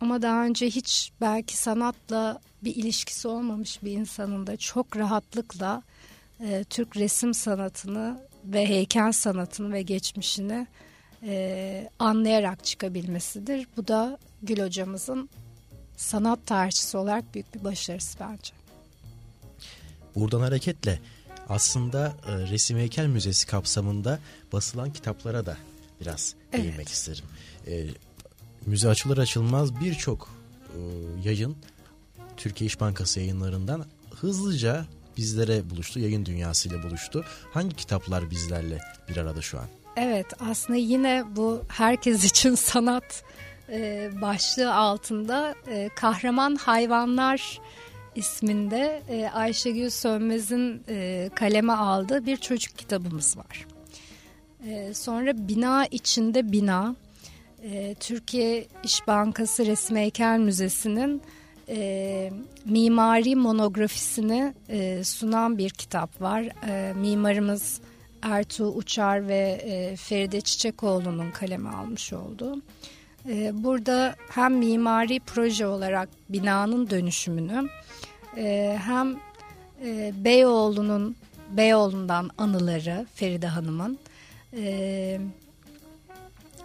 ama 0.00 0.22
daha 0.22 0.44
önce 0.44 0.66
hiç 0.66 1.12
belki 1.20 1.56
sanatla 1.56 2.40
bir 2.64 2.76
ilişkisi 2.76 3.28
olmamış 3.28 3.82
bir 3.82 3.92
insanın 3.92 4.46
da 4.46 4.56
çok 4.56 4.96
rahatlıkla 4.96 5.82
e, 6.40 6.64
Türk 6.70 6.96
resim 6.96 7.34
sanatını 7.34 8.20
ve 8.44 8.68
heykel 8.68 9.12
sanatını 9.12 9.72
ve 9.72 9.82
geçmişini 9.82 10.66
e, 11.22 11.90
anlayarak 11.98 12.64
çıkabilmesidir. 12.64 13.66
Bu 13.76 13.88
da 13.88 14.18
Gül 14.42 14.62
hocamızın 14.62 15.30
sanat 15.96 16.46
tarihçisi 16.46 16.96
olarak 16.96 17.34
büyük 17.34 17.54
bir 17.54 17.64
başarısı 17.64 18.18
bence. 18.20 18.52
Buradan 20.14 20.40
hareketle 20.40 21.00
aslında 21.48 22.16
e, 22.28 22.50
Resim 22.50 22.78
Heykel 22.78 23.06
Müzesi 23.06 23.46
kapsamında 23.46 24.18
basılan 24.52 24.92
kitaplara 24.92 25.46
da 25.46 25.56
biraz 26.00 26.34
evet. 26.52 26.64
değinmek 26.64 26.88
isterim. 26.88 27.24
E, 27.66 27.84
müze 28.66 28.88
açılır 28.88 29.18
açılmaz 29.18 29.80
birçok 29.80 30.28
e, 30.68 30.80
yayın 31.24 31.56
Türkiye 32.36 32.66
İş 32.66 32.80
Bankası 32.80 33.20
yayınlarından 33.20 33.84
hızlıca 34.20 34.86
bizlere 35.16 35.70
buluştu, 35.70 36.00
yayın 36.00 36.26
dünyasıyla 36.26 36.82
buluştu. 36.82 37.24
Hangi 37.52 37.76
kitaplar 37.76 38.30
bizlerle 38.30 38.78
bir 39.08 39.16
arada 39.16 39.42
şu 39.42 39.58
an? 39.58 39.66
Evet 39.96 40.26
aslında 40.40 40.78
yine 40.78 41.24
bu 41.36 41.62
herkes 41.68 42.24
için 42.24 42.54
sanat 42.54 43.24
e, 43.68 44.10
başlığı 44.22 44.74
altında 44.74 45.54
e, 45.68 45.88
Kahraman 45.96 46.56
Hayvanlar 46.56 47.60
isminde 48.14 49.02
e, 49.08 49.28
Ayşegül 49.28 49.90
Sönmez'in 49.90 50.82
e, 50.88 51.30
kaleme 51.34 51.72
aldığı 51.72 52.26
bir 52.26 52.36
çocuk 52.36 52.78
kitabımız 52.78 53.36
var. 53.36 53.66
E, 54.66 54.94
sonra 54.94 55.48
Bina 55.48 55.86
içinde 55.86 56.52
Bina, 56.52 56.96
e, 57.62 57.94
Türkiye 58.00 58.66
İş 58.84 59.06
Bankası 59.06 59.66
Resim 59.66 59.96
Heykel 59.96 60.38
Müzesi'nin 60.38 61.22
e, 61.68 62.30
mimari 62.64 63.36
monografisini 63.36 64.54
e, 64.68 65.04
sunan 65.04 65.58
bir 65.58 65.70
kitap 65.70 66.20
var. 66.22 66.42
E, 66.68 66.92
mimarımız 66.92 67.80
Ertuğ 68.22 68.68
Uçar 68.68 69.28
ve 69.28 69.60
e, 69.64 69.96
Feride 69.96 70.40
Çiçekoğlu'nun 70.40 71.30
kaleme 71.30 71.70
almış 71.70 72.12
olduğu. 72.12 72.62
E, 73.28 73.64
burada 73.64 74.16
hem 74.30 74.54
mimari 74.54 75.20
proje 75.20 75.66
olarak 75.66 76.08
binanın 76.28 76.90
dönüşümünü 76.90 77.68
e, 78.36 78.78
hem 78.84 79.16
e, 79.84 80.12
Beyoğlu'nun 80.24 81.16
Beyoğlu'ndan 81.50 82.30
anıları 82.38 83.06
Feride 83.14 83.46
Hanım'ın 83.46 83.98
e, 84.56 85.20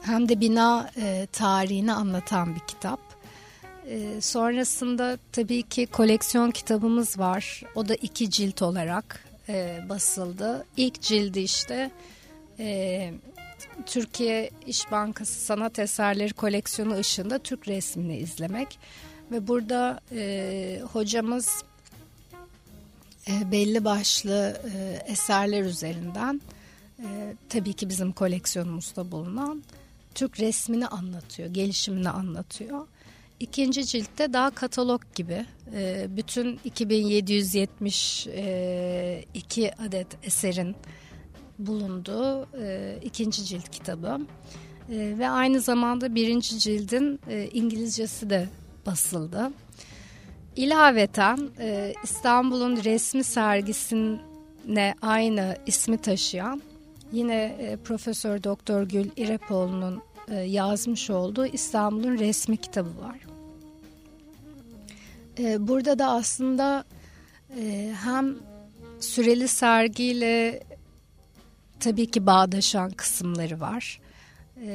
hem 0.02 0.30
de 0.30 0.40
bina 0.40 0.92
e, 0.98 1.28
tarihini 1.32 1.94
anlatan 1.94 2.56
bir 2.56 2.60
kitap. 2.60 3.00
E, 3.88 4.22
sonrasında 4.22 5.18
tabii 5.32 5.64
ki 5.64 5.86
koleksiyon 5.86 6.52
kitabımız 6.52 7.20
var. 7.20 7.64
O 7.76 7.88
da 7.88 7.96
iki 7.96 8.30
cilt 8.30 8.62
olarak 8.62 9.26
e, 9.50 9.80
basıldı. 9.90 10.66
İlk 10.78 11.02
cildi 11.02 11.40
işte 11.40 11.92
e, 12.60 13.14
Türkiye 13.86 14.50
İş 14.68 14.92
Bankası 14.92 15.40
Sanat 15.40 15.80
Eserleri 15.80 16.34
Koleksiyonu 16.34 16.98
ışığında 16.98 17.40
Türk 17.40 17.68
resmini 17.68 18.18
izlemek. 18.18 18.80
Ve 19.32 19.48
burada 19.48 20.00
e, 20.12 20.82
hocamız 20.94 21.64
e, 23.28 23.52
belli 23.52 23.86
başlı 23.86 24.62
e, 24.74 25.04
eserler 25.12 25.62
üzerinden 25.62 26.42
e, 27.00 27.34
tabii 27.50 27.74
ki 27.74 27.90
bizim 27.90 28.12
koleksiyonumuzda 28.12 29.12
bulunan 29.12 29.64
Türk 30.16 30.40
resmini 30.40 30.88
anlatıyor, 30.88 31.50
gelişimini 31.50 32.10
anlatıyor. 32.10 32.88
İkinci 33.40 33.86
ciltte 33.86 34.34
daha 34.34 34.50
katalog 34.50 35.02
gibi 35.16 35.46
e, 35.76 36.08
bütün 36.10 36.60
2772 36.66 39.64
e, 39.64 39.72
adet 39.86 40.08
eserin 40.24 40.76
bulunduğu 41.60 42.48
e, 42.62 42.98
ikinci 43.04 43.46
cilt 43.46 43.70
kitabı. 43.70 44.20
E, 44.92 45.16
ve 45.20 45.30
aynı 45.30 45.60
zamanda 45.60 46.16
birinci 46.16 46.60
cildin 46.60 47.20
İngilizcesi 47.54 48.30
de 48.30 48.50
basıldı. 48.86 49.52
İlaveten 50.56 51.50
İstanbul'un 52.04 52.84
resmi 52.84 53.24
sergisine 53.24 54.96
aynı 55.02 55.58
ismi 55.66 55.98
taşıyan 55.98 56.62
yine 57.12 57.56
e, 57.60 57.78
Profesör 57.78 58.44
Doktor 58.44 58.84
Gül 58.84 59.10
İrepoğlu'nun 59.18 60.02
e, 60.28 60.36
yazmış 60.36 61.10
olduğu 61.10 61.46
İstanbul'un 61.46 62.20
resmi 62.20 62.58
kitabı 62.58 63.02
var. 63.02 63.20
E, 65.40 65.68
burada 65.68 66.00
da 66.00 66.08
aslında 66.08 66.84
hem 68.04 68.36
süreli 69.00 69.48
sergiyle 69.48 70.64
tabii 71.80 72.12
ki 72.12 72.26
bağdaşan 72.26 72.92
kısımları 72.92 73.60
var. 73.60 74.00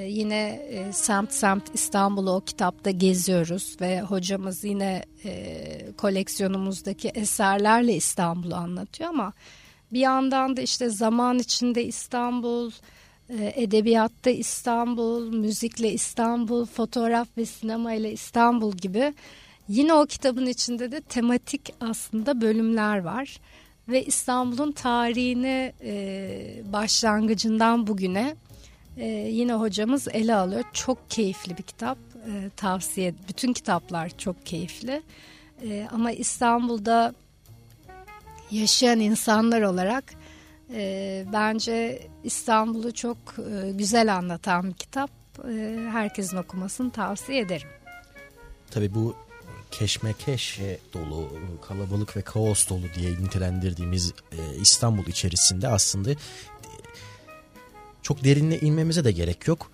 Yine 0.07 0.49
e, 0.71 0.93
semt 0.93 1.33
semt 1.33 1.75
İstanbul'u 1.75 2.31
o 2.31 2.41
kitapta 2.41 2.91
geziyoruz 2.91 3.77
ve 3.81 4.01
hocamız 4.01 4.65
yine 4.65 5.05
koleksiyonumuzdaki 5.97 7.09
eserlerle 7.09 7.95
İstanbul'u 7.95 8.55
anlatıyor 8.55 9.11
ama 9.11 9.33
bir 9.93 10.01
yandan 10.01 10.57
da 10.57 10.61
işte 10.61 10.89
zaman 10.89 11.39
içinde 11.39 11.85
İstanbul, 11.85 12.71
e, 13.29 13.53
edebiyatta 13.57 14.31
İstanbul, 14.31 15.33
müzikle 15.33 15.93
İstanbul, 15.93 16.67
fotoğraf 16.67 17.29
ve 17.37 17.47
sinema 17.47 17.93
ile 17.93 18.13
İstanbul 18.13 18.73
gibi 18.73 19.15
yine 19.69 19.95
o 19.95 20.07
kitabın 20.07 20.47
içinde 20.47 20.93
de 20.93 21.01
tematik 21.01 21.75
aslında 21.81 22.41
bölümler 22.41 22.99
var 22.99 23.41
ve 23.89 24.05
İstanbul'un 24.05 24.73
tarihini 24.73 25.73
e, 25.83 26.63
başlangıcından 26.73 27.87
bugüne 27.87 28.37
e, 28.97 29.07
yine 29.09 29.55
hocamız 29.55 30.09
ele 30.09 30.35
alıyor. 30.35 30.65
Çok 30.73 31.11
keyifli 31.11 31.59
bir 31.59 31.63
kitap 31.63 31.99
tavsiye. 32.57 33.15
Bütün 33.29 33.53
kitaplar 33.53 34.19
çok 34.19 34.47
keyifli 34.47 35.03
ama 35.91 36.13
İstanbul'da 36.13 37.15
yaşayan 38.51 39.01
insanlar 39.01 39.63
olarak 39.63 40.05
e, 40.75 41.25
bence 41.33 42.09
İstanbul'u 42.25 42.95
çok 42.95 43.19
e, 43.39 43.71
güzel 43.71 44.15
anlatan 44.17 44.69
bir 44.69 44.75
kitap. 44.75 45.11
E, 45.49 45.79
herkesin 45.91 46.37
okumasını 46.37 46.91
tavsiye 46.91 47.41
ederim. 47.41 47.69
Tabii 48.71 48.95
bu 48.95 49.17
keşmekeş 49.71 50.61
dolu, 50.95 51.33
kalabalık 51.69 52.17
ve 52.17 52.23
kaos 52.23 52.69
dolu 52.69 52.85
diye 52.95 53.11
nitelendirdiğimiz 53.11 54.13
e, 54.33 54.57
İstanbul 54.61 55.07
içerisinde 55.07 55.69
aslında 55.69 56.11
e, 56.11 56.17
çok 58.03 58.25
derinle 58.25 58.61
inmemize 58.61 59.05
de 59.05 59.13
gerek 59.13 59.49
yok. 59.49 59.71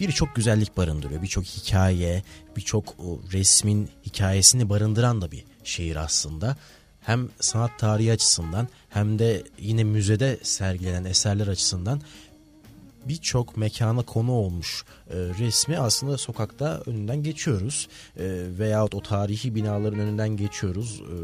Birçok 0.00 0.34
güzellik 0.34 0.76
barındırıyor. 0.76 1.22
Birçok 1.22 1.44
hikaye, 1.44 2.22
birçok 2.56 2.96
resmin 3.32 3.90
hikayesini 4.06 4.68
barındıran 4.68 5.20
da 5.20 5.30
bir 5.30 5.44
şehir 5.64 5.96
aslında. 5.96 6.56
Hem 7.02 7.28
sanat 7.40 7.78
tarihi 7.78 8.12
açısından 8.12 8.68
hem 8.88 9.18
de 9.18 9.42
yine 9.58 9.84
müzede 9.84 10.38
sergilenen 10.42 11.04
eserler 11.04 11.46
açısından 11.46 12.00
birçok 13.08 13.56
mekana 13.56 14.02
konu 14.02 14.32
olmuş 14.32 14.84
e, 15.10 15.14
resmi 15.16 15.78
aslında 15.78 16.18
sokakta 16.18 16.82
önünden 16.86 17.22
geçiyoruz 17.22 17.88
e, 18.16 18.24
veyahut 18.58 18.94
o 18.94 19.02
tarihi 19.02 19.54
binaların 19.54 19.98
önünden 19.98 20.36
geçiyoruz. 20.36 21.00
E, 21.00 21.14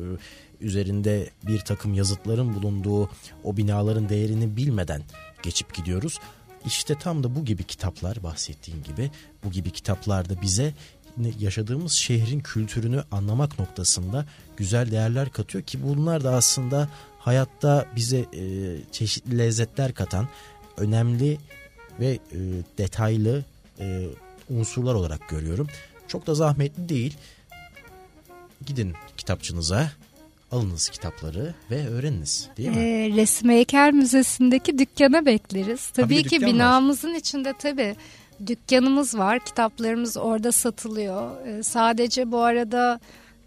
üzerinde 0.61 1.31
bir 1.47 1.59
takım 1.59 1.95
yazıtların 1.95 2.55
bulunduğu 2.55 3.11
o 3.45 3.57
binaların 3.57 4.09
değerini 4.09 4.57
bilmeden 4.57 5.03
geçip 5.43 5.75
gidiyoruz. 5.75 6.19
İşte 6.67 6.95
tam 6.95 7.25
da 7.25 7.37
bu 7.37 7.45
gibi 7.45 7.65
kitaplar 7.65 8.23
bahsettiğim 8.23 8.83
gibi 8.83 9.11
bu 9.45 9.51
gibi 9.51 9.71
kitaplarda 9.71 10.43
bize 10.43 10.75
yaşadığımız 11.39 11.93
şehrin 11.93 12.41
kültürünü 12.41 13.05
anlamak 13.11 13.59
noktasında 13.59 14.27
güzel 14.57 14.91
değerler 14.91 15.33
katıyor 15.33 15.65
ki 15.65 15.83
bunlar 15.83 16.25
da 16.25 16.35
aslında 16.35 16.89
hayatta 17.19 17.87
bize 17.97 18.19
e, 18.19 18.45
çeşitli 18.93 19.39
lezzetler 19.39 19.95
katan 19.95 20.29
önemli 20.77 21.39
ve 22.01 22.11
e, 22.11 22.39
detaylı 22.79 23.45
e, 23.81 24.07
unsurlar 24.51 24.95
olarak 24.95 25.29
görüyorum. 25.29 25.67
Çok 26.09 26.27
da 26.27 26.35
zahmetli 26.35 26.89
değil. 26.89 27.17
Gidin 28.67 28.95
kitapçınıza, 29.17 29.91
alınız 30.53 30.89
kitapları 30.89 31.55
ve 31.71 31.89
öğreniniz 31.89 32.49
değil 32.57 32.69
mi? 32.69 32.77
E, 32.77 33.11
Resim 33.17 33.51
Heykel 33.51 33.93
Müzesi'ndeki 33.93 34.79
dükkana 34.79 35.27
bekleriz. 35.27 35.87
Tabii, 35.87 36.23
Tabii 36.23 36.29
ki 36.29 36.47
binamızın 36.47 37.15
içinde 37.15 37.55
tabii 37.59 37.97
dükkanımız 38.47 39.19
var. 39.19 39.39
Kitaplarımız 39.45 40.17
orada 40.17 40.53
satılıyor. 40.53 41.47
E, 41.47 41.63
sadece 41.63 42.33
bu 42.33 42.39
arada 42.39 43.01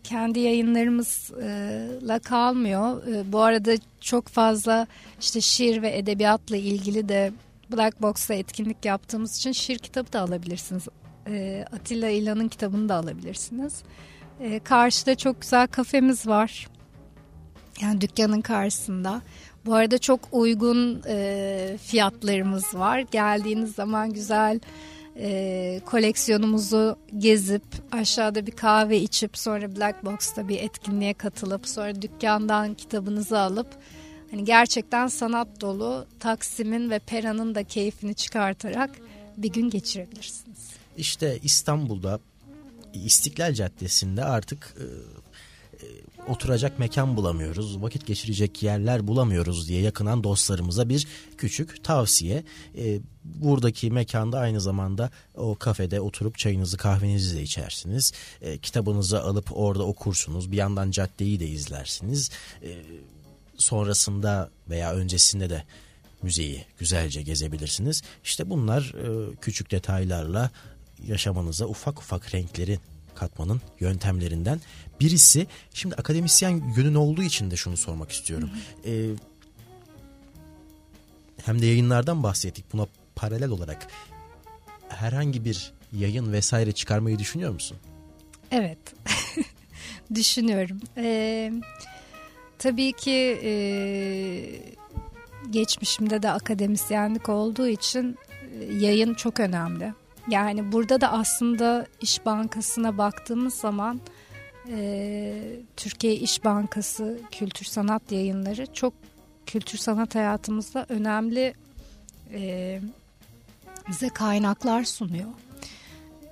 kendi 0.03 0.39
yayınlarımızla 0.39 2.19
kalmıyor. 2.19 3.07
E, 3.07 3.31
bu 3.31 3.39
arada 3.41 3.71
çok 4.01 4.27
fazla 4.27 4.87
işte 5.19 5.41
şiir 5.41 5.81
ve 5.81 5.97
edebiyatla 5.97 6.57
ilgili 6.57 7.09
de 7.09 7.31
Black 7.71 8.01
Box'ta 8.01 8.33
etkinlik 8.33 8.85
yaptığımız 8.85 9.37
için 9.37 9.51
şiir 9.51 9.77
kitabı 9.77 10.13
da 10.13 10.21
alabilirsiniz. 10.21 10.87
E, 11.27 11.65
Atilla 11.73 12.09
İlhan'ın 12.09 12.47
kitabını 12.47 12.89
da 12.89 12.95
alabilirsiniz. 12.95 13.83
E, 14.39 14.59
karşıda 14.59 15.15
çok 15.15 15.41
güzel 15.41 15.67
kafemiz 15.67 16.27
var. 16.27 16.67
Yani 17.81 18.01
dükkanın 18.01 18.41
karşısında. 18.41 19.21
Bu 19.65 19.75
arada 19.75 19.97
çok 19.97 20.19
uygun 20.31 21.01
e, 21.07 21.77
fiyatlarımız 21.83 22.75
var. 22.75 22.99
Geldiğiniz 22.99 23.75
zaman 23.75 24.13
güzel 24.13 24.59
e, 25.17 25.81
koleksiyonumuzu 25.85 26.97
gezip 27.17 27.63
aşağıda 27.91 28.45
bir 28.47 28.51
kahve 28.51 28.97
içip 28.99 29.37
sonra 29.37 29.75
Black 29.75 30.05
Box'ta 30.05 30.47
bir 30.47 30.59
etkinliğe 30.59 31.13
katılıp 31.13 31.67
sonra 31.67 32.01
dükkandan 32.01 32.73
kitabınızı 32.73 33.39
alıp 33.39 33.67
hani 34.31 34.45
gerçekten 34.45 35.07
sanat 35.07 35.61
dolu 35.61 36.05
Taksim'in 36.19 36.89
ve 36.89 36.99
Pera'nın 36.99 37.55
da 37.55 37.63
keyfini 37.63 38.15
çıkartarak 38.15 38.89
bir 39.37 39.49
gün 39.49 39.69
geçirebilirsiniz. 39.69 40.69
İşte 40.97 41.39
İstanbul'da 41.43 42.19
İstiklal 42.93 43.53
Caddesi'nde 43.53 44.23
artık 44.23 44.75
e, 44.77 44.83
e, 44.83 45.87
oturacak 46.31 46.79
mekan 46.79 47.17
bulamıyoruz, 47.17 47.81
vakit 47.81 48.05
geçirecek 48.05 48.63
yerler 48.63 49.07
bulamıyoruz 49.07 49.67
diye 49.67 49.81
yakınan 49.81 50.23
dostlarımıza 50.23 50.89
bir 50.89 51.07
küçük 51.37 51.83
tavsiye. 51.83 52.43
E, 52.77 52.99
buradaki 53.23 53.91
mekanda 53.91 54.39
aynı 54.39 54.61
zamanda 54.61 55.09
o 55.35 55.55
kafede 55.55 56.01
oturup 56.01 56.37
çayınızı 56.37 56.77
kahvenizi 56.77 57.37
de 57.37 57.41
içersiniz. 57.41 58.11
E, 58.41 58.57
kitabınızı 58.57 59.23
alıp 59.23 59.57
orada 59.57 59.83
okursunuz. 59.83 60.51
Bir 60.51 60.57
yandan 60.57 60.91
caddeyi 60.91 61.39
de 61.39 61.47
izlersiniz. 61.47 62.29
E, 62.63 62.81
sonrasında 63.57 64.49
veya 64.69 64.93
öncesinde 64.93 65.49
de 65.49 65.63
müzeyi 66.21 66.65
güzelce 66.79 67.21
gezebilirsiniz. 67.21 68.01
İşte 68.23 68.49
bunlar 68.49 68.81
e, 68.81 69.35
küçük 69.35 69.71
detaylarla 69.71 70.51
yaşamanıza 71.07 71.65
ufak 71.65 71.99
ufak 71.99 72.35
renkleri 72.35 72.79
katmanın 73.21 73.61
yöntemlerinden 73.79 74.61
birisi. 74.99 75.47
Şimdi 75.73 75.95
akademisyen 75.95 76.73
yönün 76.77 76.95
olduğu 76.95 77.23
için 77.23 77.51
de 77.51 77.55
şunu 77.55 77.77
sormak 77.77 78.11
istiyorum. 78.11 78.49
Ee, 78.85 79.09
hem 81.45 81.61
de 81.61 81.65
yayınlardan 81.65 82.23
bahsettik. 82.23 82.73
Buna 82.73 82.87
paralel 83.15 83.49
olarak 83.49 83.87
herhangi 84.89 85.45
bir 85.45 85.71
yayın 85.93 86.33
vesaire 86.33 86.71
çıkarmayı 86.71 87.19
düşünüyor 87.19 87.51
musun? 87.51 87.77
Evet. 88.51 88.77
Düşünüyorum. 90.15 90.79
Ee, 90.97 91.51
tabii 92.59 92.93
ki 92.93 93.39
e, 93.43 93.53
geçmişimde 95.49 96.23
de 96.23 96.31
akademisyenlik 96.31 97.29
olduğu 97.29 97.67
için 97.67 98.17
e, 98.59 98.73
yayın 98.73 99.13
çok 99.13 99.39
önemli. 99.39 99.93
Yani 100.27 100.71
burada 100.71 101.01
da 101.01 101.11
aslında 101.11 101.87
İş 102.01 102.25
Bankası'na 102.25 102.97
baktığımız 102.97 103.53
zaman 103.53 104.01
e, 104.69 105.59
Türkiye 105.77 106.15
İş 106.15 106.43
Bankası 106.43 107.19
Kültür 107.31 107.65
Sanat 107.65 108.11
Yayınları 108.11 108.73
çok 108.73 108.93
kültür 109.45 109.77
sanat 109.77 110.15
hayatımızda 110.15 110.85
önemli 110.89 111.53
e, 112.33 112.79
bize 113.89 114.09
kaynaklar 114.09 114.83
sunuyor. 114.83 115.29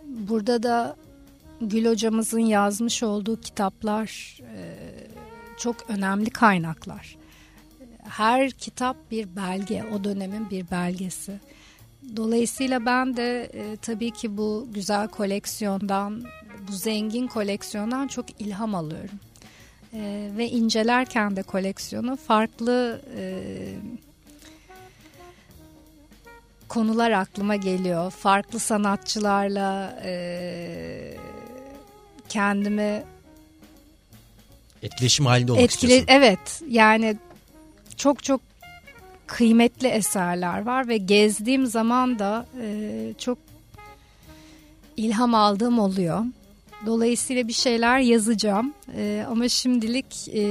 Burada 0.06 0.64
da 0.64 0.96
Gül 1.62 1.86
hocamızın 1.86 2.40
yazmış 2.40 3.04
olduğu 3.04 3.42
kitaplar 3.42 4.40
e, 4.56 4.78
çok 5.58 5.90
önemli 5.90 6.30
kaynaklar. 6.30 7.18
Her 8.04 8.52
kitap 8.52 9.12
bir 9.12 9.36
belge, 9.36 9.84
o 9.94 10.04
dönemin 10.04 10.50
bir 10.50 10.72
belgesi. 10.72 11.40
Dolayısıyla 12.16 12.86
ben 12.86 13.18
de 13.18 13.44
e, 13.54 13.78
tabii 13.82 14.12
ki 14.12 14.38
bu 14.38 14.68
güzel 14.74 15.08
koleksiyondan, 15.08 16.24
bu 16.68 16.72
zengin 16.72 17.28
koleksiyondan 17.28 18.08
çok 18.08 18.42
ilham 18.42 18.76
alıyorum. 18.76 19.20
E, 19.94 20.30
ve 20.38 20.50
incelerken 20.50 21.36
de 21.36 21.44
koleksiyonu 21.44 22.16
farklı 22.16 23.02
e, 23.18 23.44
konular 26.68 27.12
aklıma 27.12 27.56
geliyor. 27.56 28.12
Farklı 28.12 28.60
sanatçılarla 28.60 30.00
e, 30.04 31.18
kendimi 32.30 33.04
Etkileşim 34.84 35.26
halinde 35.26 35.52
olmak 35.52 35.64
etkili 35.64 35.92
istiyorsun. 35.92 36.26
evet 36.26 36.62
yani 36.70 37.18
çok 37.98 38.24
çok 38.24 38.42
kıymetli 39.30 39.88
eserler 39.88 40.66
var 40.66 40.88
ve 40.88 40.98
gezdiğim 40.98 41.66
zaman 41.66 42.20
da 42.20 42.46
e, 42.62 43.14
çok 43.18 43.38
ilham 44.98 45.36
aldığım 45.36 45.80
oluyor. 45.80 46.26
Dolayısıyla 46.86 47.48
bir 47.48 47.54
şeyler 47.54 48.00
yazacağım 48.00 48.74
E, 48.96 49.26
ama 49.30 49.50
şimdilik 49.50 50.28
e, 50.34 50.42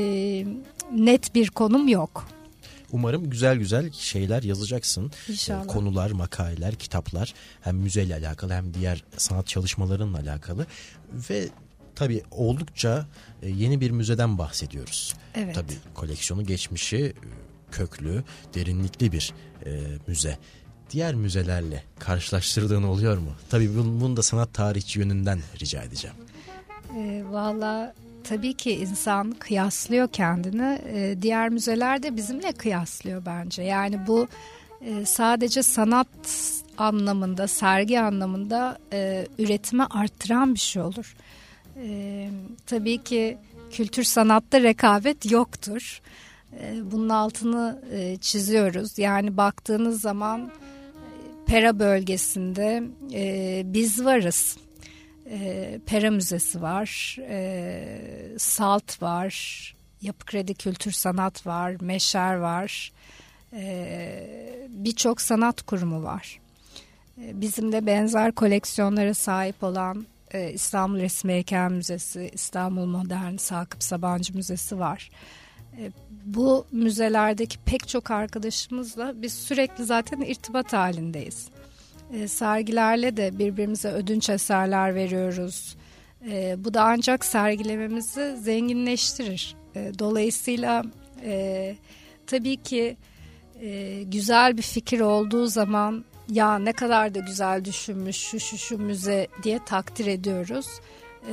net 0.92 1.34
bir 1.34 1.48
konum 1.50 1.88
yok. 1.88 2.28
Umarım 2.92 3.30
güzel 3.30 3.56
güzel 3.56 3.92
şeyler 3.92 4.42
yazacaksın. 4.42 5.12
İnşallah. 5.28 5.64
Ee, 5.64 5.66
Konular, 5.66 6.10
makaleler, 6.10 6.74
kitaplar 6.74 7.34
hem 7.60 7.76
müzeyle 7.76 8.14
alakalı 8.14 8.52
hem 8.52 8.74
diğer 8.74 9.04
sanat 9.16 9.46
çalışmalarınla 9.46 10.18
alakalı 10.18 10.66
ve 11.30 11.48
tabii 11.94 12.22
oldukça 12.30 13.06
e, 13.42 13.48
yeni 13.50 13.80
bir 13.80 13.90
müzeden 13.90 14.38
bahsediyoruz. 14.38 15.14
Evet. 15.34 15.54
Tabii 15.54 15.76
koleksiyonu 15.94 16.44
geçmişi 16.46 16.96
e, 16.96 17.12
köklü, 17.72 18.22
derinlikli 18.54 19.12
bir 19.12 19.32
e, 19.66 19.70
müze. 20.06 20.38
Diğer 20.90 21.14
müzelerle 21.14 21.82
karşılaştırdığın 21.98 22.82
oluyor 22.82 23.18
mu? 23.18 23.30
Tabii 23.50 23.76
bunu, 23.76 24.00
bunu 24.00 24.16
da 24.16 24.22
sanat 24.22 24.54
tarihçi 24.54 24.98
yönünden 24.98 25.40
rica 25.60 25.82
edeceğim. 25.82 26.16
E, 26.96 27.22
Valla 27.30 27.94
tabii 28.24 28.54
ki 28.54 28.70
insan 28.72 29.32
kıyaslıyor 29.38 30.08
kendini. 30.08 30.78
E, 30.92 31.22
diğer 31.22 31.48
müzeler 31.48 32.02
de 32.02 32.16
bizimle 32.16 32.52
kıyaslıyor 32.52 33.26
bence. 33.26 33.62
Yani 33.62 34.06
bu 34.06 34.28
e, 34.80 35.04
sadece 35.06 35.62
sanat 35.62 36.08
anlamında, 36.78 37.48
sergi 37.48 38.00
anlamında 38.00 38.78
e, 38.92 39.26
üretimi 39.38 39.84
arttıran 39.84 40.54
bir 40.54 40.60
şey 40.60 40.82
olur. 40.82 41.16
E, 41.76 42.30
tabii 42.66 43.02
ki 43.04 43.38
kültür 43.70 44.04
sanatta 44.04 44.60
rekabet 44.62 45.30
yoktur. 45.30 46.00
Bunun 46.82 47.08
altını 47.08 47.82
e, 47.92 48.16
çiziyoruz. 48.16 48.98
Yani 48.98 49.36
baktığınız 49.36 50.00
zaman 50.00 50.40
e, 50.40 50.50
Pera 51.46 51.78
bölgesinde 51.78 52.82
e, 53.14 53.62
biz 53.64 54.04
varız. 54.04 54.56
E, 55.30 55.80
Pera 55.86 56.10
Müzesi 56.10 56.62
var, 56.62 57.16
e, 57.28 58.38
Salt 58.38 59.02
var, 59.02 59.74
Yapı 60.02 60.26
Kredi 60.26 60.54
Kültür 60.54 60.92
Sanat 60.92 61.46
var, 61.46 61.76
Meşer 61.80 62.34
var, 62.34 62.92
e, 63.52 64.66
birçok 64.68 65.20
sanat 65.20 65.62
kurumu 65.62 66.02
var. 66.02 66.40
E, 67.22 67.40
bizim 67.40 67.72
de 67.72 67.86
benzer 67.86 68.32
koleksiyonlara 68.32 69.14
sahip 69.14 69.62
olan 69.64 70.06
e, 70.30 70.52
İstanbul 70.52 70.98
Resim 70.98 71.30
Heykel 71.30 71.70
Müzesi, 71.70 72.30
İstanbul 72.32 72.86
Modern 72.86 73.36
Sakıp 73.36 73.82
Sabancı 73.82 74.36
Müzesi 74.36 74.78
var. 74.78 75.10
Bu 76.24 76.66
müzelerdeki 76.72 77.58
pek 77.58 77.88
çok 77.88 78.10
arkadaşımızla 78.10 79.22
biz 79.22 79.34
sürekli 79.34 79.84
zaten 79.84 80.20
irtibat 80.20 80.72
halindeyiz. 80.72 81.48
E, 82.12 82.28
sergilerle 82.28 83.16
de 83.16 83.38
birbirimize 83.38 83.88
ödünç 83.88 84.30
eserler 84.30 84.94
veriyoruz. 84.94 85.76
E, 86.30 86.64
bu 86.64 86.74
da 86.74 86.82
ancak 86.82 87.24
sergilememizi 87.24 88.36
zenginleştirir. 88.36 89.56
E, 89.76 89.92
dolayısıyla 89.98 90.84
e, 91.24 91.76
tabii 92.26 92.56
ki 92.56 92.96
e, 93.60 94.02
güzel 94.02 94.56
bir 94.56 94.62
fikir 94.62 95.00
olduğu 95.00 95.46
zaman 95.46 96.04
ya 96.28 96.58
ne 96.58 96.72
kadar 96.72 97.14
da 97.14 97.18
güzel 97.18 97.64
düşünmüş 97.64 98.16
şu 98.16 98.40
şu 98.40 98.58
şu 98.58 98.78
müze 98.78 99.28
diye 99.42 99.60
takdir 99.66 100.06
ediyoruz. 100.06 100.66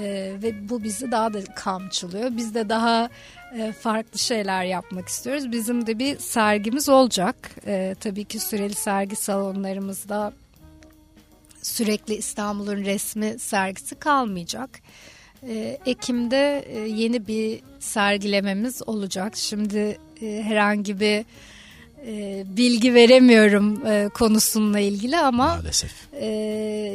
E, 0.01 0.33
ve 0.43 0.69
bu 0.69 0.83
bizi 0.83 1.11
daha 1.11 1.33
da 1.33 1.43
kamçılıyor. 1.55 2.37
Biz 2.37 2.55
de 2.55 2.69
daha 2.69 3.09
e, 3.57 3.71
farklı 3.71 4.19
şeyler 4.19 4.63
yapmak 4.63 5.07
istiyoruz. 5.07 5.51
Bizim 5.51 5.87
de 5.87 5.99
bir 5.99 6.19
sergimiz 6.19 6.89
olacak. 6.89 7.51
E, 7.67 7.95
tabii 7.99 8.25
ki 8.25 8.39
süreli 8.39 8.73
sergi 8.73 9.15
salonlarımızda 9.15 10.33
sürekli 11.61 12.15
İstanbul'un 12.15 12.85
resmi 12.85 13.39
sergisi 13.39 13.95
kalmayacak. 13.95 14.69
E, 15.47 15.77
Ekim'de 15.85 16.65
e, 16.67 16.79
yeni 16.79 17.27
bir 17.27 17.61
sergilememiz 17.79 18.81
olacak. 18.87 19.37
Şimdi 19.37 19.97
e, 20.21 20.43
herhangi 20.43 20.99
bir 20.99 21.25
e, 22.05 22.43
bilgi 22.57 22.93
veremiyorum 22.93 23.85
e, 23.85 24.09
konusunla 24.13 24.79
ilgili 24.79 25.17
ama 25.17 25.47
Maalesef. 25.47 25.91
e, 26.13 26.27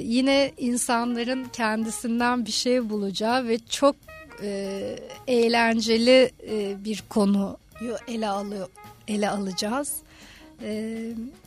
yine 0.05 0.53
insanların 0.59 1.45
kendisinden 1.53 2.47
bir 2.47 2.53
şey 2.53 2.91
bulacağı 2.91 3.49
ve 3.49 3.59
çok 3.59 3.97
e, 4.43 4.81
eğlenceli 5.27 6.31
e, 6.51 6.85
bir 6.85 7.05
konuyu 7.09 7.97
ele 8.09 8.29
alıyor 8.29 8.69
ele 9.09 9.31
alacağız. 9.31 9.93
E, 10.63 10.95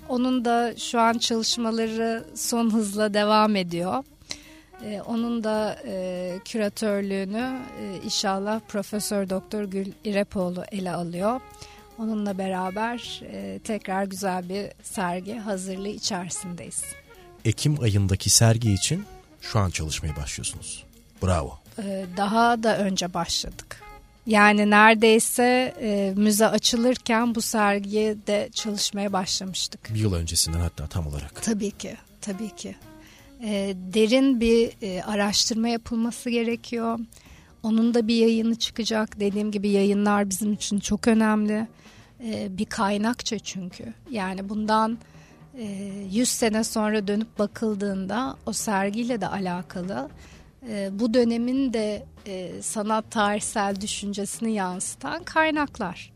onun 0.09 0.45
da 0.45 0.73
şu 0.77 0.99
an 0.99 1.13
çalışmaları 1.13 2.23
son 2.35 2.73
hızla 2.73 3.13
devam 3.13 3.55
ediyor. 3.55 4.03
E, 4.85 5.01
onun 5.01 5.43
da 5.43 5.77
e, 5.87 6.39
küratörlüğünü 6.45 7.59
e, 7.81 8.05
inşallah 8.05 8.59
Profesör 8.67 9.29
Doktor 9.29 9.63
Gül 9.63 9.87
İrepoğlu 10.03 10.63
ele 10.71 10.91
alıyor. 10.91 11.41
Onunla 11.99 12.37
beraber 12.37 13.21
e, 13.31 13.59
tekrar 13.63 14.03
güzel 14.03 14.49
bir 14.49 14.69
sergi 14.83 15.33
hazırlığı 15.33 15.87
içerisindeyiz. 15.87 16.83
Ekim 17.45 17.81
ayındaki 17.81 18.29
sergi 18.29 18.73
için 18.73 19.05
şu 19.41 19.59
an 19.59 19.69
çalışmaya 19.69 20.15
başlıyorsunuz. 20.15 20.83
Bravo. 21.23 21.59
E, 21.83 22.05
daha 22.17 22.63
da 22.63 22.77
önce 22.77 23.13
başladık. 23.13 23.81
Yani 24.27 24.69
neredeyse 24.69 25.73
e, 25.81 26.13
müze 26.17 26.47
açılırken 26.47 27.35
bu 27.35 27.41
sergiye 27.41 28.15
de 28.27 28.49
çalışmaya 28.53 29.13
başlamıştık. 29.13 29.93
Bir 29.93 29.99
yıl 29.99 30.13
öncesinden 30.13 30.59
hatta 30.59 30.87
tam 30.87 31.07
olarak. 31.07 31.43
Tabii 31.43 31.71
ki, 31.71 31.97
tabii 32.21 32.55
ki. 32.55 32.75
E, 33.43 33.75
derin 33.93 34.39
bir 34.41 34.71
e, 34.81 35.03
araştırma 35.03 35.67
yapılması 35.67 36.29
gerekiyor. 36.29 36.99
Onun 37.63 37.93
da 37.93 38.07
bir 38.07 38.15
yayını 38.15 38.55
çıkacak. 38.55 39.19
Dediğim 39.19 39.51
gibi 39.51 39.69
yayınlar 39.69 40.29
bizim 40.29 40.53
için 40.53 40.79
çok 40.79 41.07
önemli. 41.07 41.67
E, 42.23 42.57
bir 42.57 42.65
kaynakça 42.65 43.39
çünkü. 43.39 43.93
Yani 44.09 44.49
bundan 44.49 44.97
e, 45.57 45.65
100 46.11 46.29
sene 46.29 46.63
sonra 46.63 47.07
dönüp 47.07 47.39
bakıldığında 47.39 48.37
o 48.45 48.53
sergiyle 48.53 49.21
de 49.21 49.27
alakalı 49.27 50.09
e, 50.69 50.99
bu 50.99 51.13
dönemin 51.13 51.73
de 51.73 52.05
e, 52.27 52.61
sanat 52.61 53.11
tarihsel 53.11 53.81
düşüncesini 53.81 54.53
yansıtan 54.53 55.23
kaynaklar. 55.23 56.11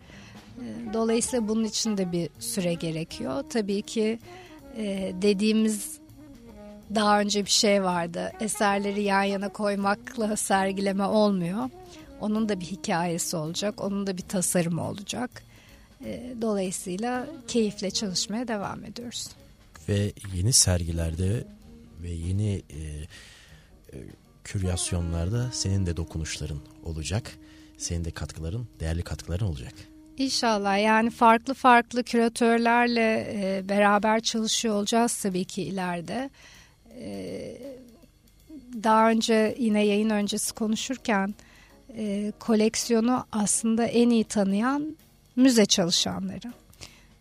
E, 0.58 0.94
dolayısıyla 0.94 1.48
bunun 1.48 1.64
için 1.64 1.98
de 1.98 2.12
bir 2.12 2.30
süre 2.40 2.74
gerekiyor. 2.74 3.44
Tabii 3.50 3.82
ki 3.82 4.20
e, 4.78 5.14
dediğimiz 5.22 6.00
daha 6.96 7.20
önce 7.20 7.46
bir 7.46 7.52
şey 7.52 7.84
vardı. 7.84 8.32
Eserleri 8.40 9.02
yan 9.02 9.24
yana 9.24 9.50
koymakla 9.50 10.36
sergileme 10.36 11.04
olmuyor. 11.04 11.70
Onun 12.22 12.50
da 12.50 12.60
bir 12.60 12.66
hikayesi 12.66 13.38
olacak. 13.38 13.82
Onun 13.82 14.08
da 14.08 14.18
bir 14.18 14.22
tasarımı 14.22 14.90
olacak. 14.90 15.44
E, 16.06 16.34
dolayısıyla 16.42 17.28
keyifle 17.48 17.92
çalışmaya 17.92 18.48
devam 18.48 18.86
ediyoruz. 18.86 19.28
Ve 19.90 20.12
yeni 20.36 20.54
sergilerde 20.54 21.44
ve 22.02 22.10
yeni 22.10 22.54
e, 22.54 22.82
e, 23.94 23.98
küryasyonlarda 24.44 25.50
senin 25.52 25.86
de 25.86 25.98
dokunuşların 25.98 26.60
olacak. 26.84 27.32
Senin 27.78 28.06
de 28.06 28.12
katkıların, 28.12 28.68
değerli 28.80 29.02
katkıların 29.02 29.46
olacak. 29.46 29.74
İnşallah 30.18 30.84
yani 30.84 31.10
farklı 31.10 31.54
farklı 31.54 32.04
küratörlerle 32.04 33.28
e, 33.34 33.70
beraber 33.70 34.20
çalışıyor 34.20 34.76
olacağız 34.76 35.18
tabii 35.18 35.46
ki 35.46 35.64
ileride. 35.64 36.30
E, 37.00 37.58
daha 38.84 39.10
önce 39.10 39.56
yine 39.60 39.86
yayın 39.86 40.10
öncesi 40.10 40.54
konuşurken 40.54 41.36
e, 41.98 42.32
koleksiyonu 42.40 43.26
aslında 43.32 43.86
en 43.86 44.10
iyi 44.10 44.24
tanıyan 44.24 44.98
müze 45.36 45.66
çalışanları. 45.66 46.54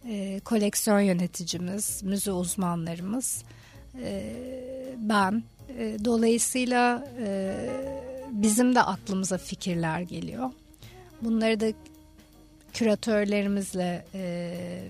E, 0.09 0.41
koleksiyon 0.45 1.01
yöneticimiz, 1.01 2.03
müze 2.03 2.33
uzmanlarımız, 2.33 3.45
e, 4.03 4.33
ben. 4.97 5.43
E, 5.79 5.97
dolayısıyla 6.05 7.09
e, 7.21 7.55
bizim 8.31 8.75
de 8.75 8.83
aklımıza 8.83 9.39
fikirler 9.39 10.01
geliyor. 10.01 10.51
Bunları 11.23 11.61
da 11.61 11.67
küratörlerimizle 12.73 14.05
e, 14.15 14.23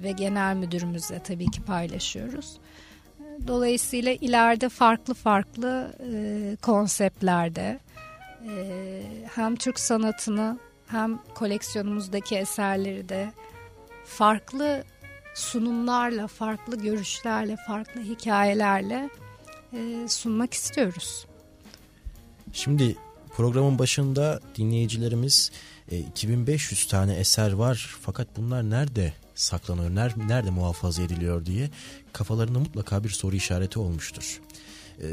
ve 0.03 0.13
genel 0.13 0.57
müdürümüzle 0.57 1.23
tabii 1.23 1.51
ki 1.51 1.63
paylaşıyoruz. 1.63 2.57
Dolayısıyla 3.47 4.13
ileride 4.13 4.69
farklı 4.69 5.15
farklı 5.15 5.93
e, 6.13 6.57
konseptlerde 6.63 7.79
e, 8.49 9.03
hem 9.35 9.57
Türk 9.57 9.81
sanatını 9.81 10.59
hem 10.87 11.19
koleksiyonumuzdaki 11.35 12.37
eserleri 12.37 13.09
de 13.09 13.33
farklı 14.05 14.85
sunumlarla, 15.35 16.27
farklı 16.27 16.79
görüşlerle, 16.79 17.57
farklı 17.67 18.01
hikayelerle 18.01 19.11
e, 19.73 20.09
sunmak 20.09 20.55
istiyoruz. 20.55 21.27
Şimdi 22.53 22.97
programın 23.37 23.79
başında 23.79 24.41
dinleyicilerimiz 24.57 25.51
e, 25.91 25.99
2500 25.99 26.87
tane 26.87 27.15
eser 27.15 27.53
var 27.53 27.97
fakat 28.01 28.29
bunlar 28.37 28.71
nerede 28.71 29.13
saklanıyor, 29.35 29.95
nerede, 29.95 30.29
nerede 30.29 30.51
muhafaza 30.51 31.03
ediliyor 31.03 31.47
diye 31.47 31.71
kafalarında 32.13 32.59
mutlaka 32.59 33.05
bir 33.05 33.09
soru 33.09 33.37
işareti 33.37 33.79
olmuştur. 33.79 34.41
E, 35.03 35.07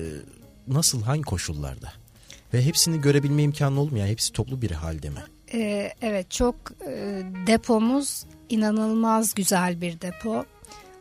nasıl, 0.68 1.02
hangi 1.02 1.22
koşullarda? 1.22 1.94
Ve 2.54 2.66
hepsini 2.66 3.02
görebilme 3.02 3.44
imkanı 3.44 3.80
olur 3.80 3.92
mu? 3.92 3.98
Yani 3.98 4.10
hepsi 4.10 4.34
toplu 4.34 4.62
bir 4.62 4.72
halde 4.72 5.10
mi? 5.10 5.24
E, 5.54 5.94
evet, 6.02 6.32
çok 6.32 6.56
e, 6.88 7.22
depomuz 7.48 8.26
inanılmaz 8.50 9.34
güzel 9.34 9.82
bir 9.82 10.02
depo. 10.02 10.46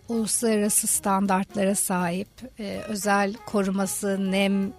Uluslararası 0.08 0.86
standartlara 0.86 1.74
sahip, 1.74 2.28
e, 2.58 2.80
özel 2.88 3.34
koruması, 3.46 4.30
nem, 4.32 4.72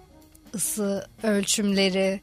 ısı 0.54 1.06
ölçümleri, 1.22 2.20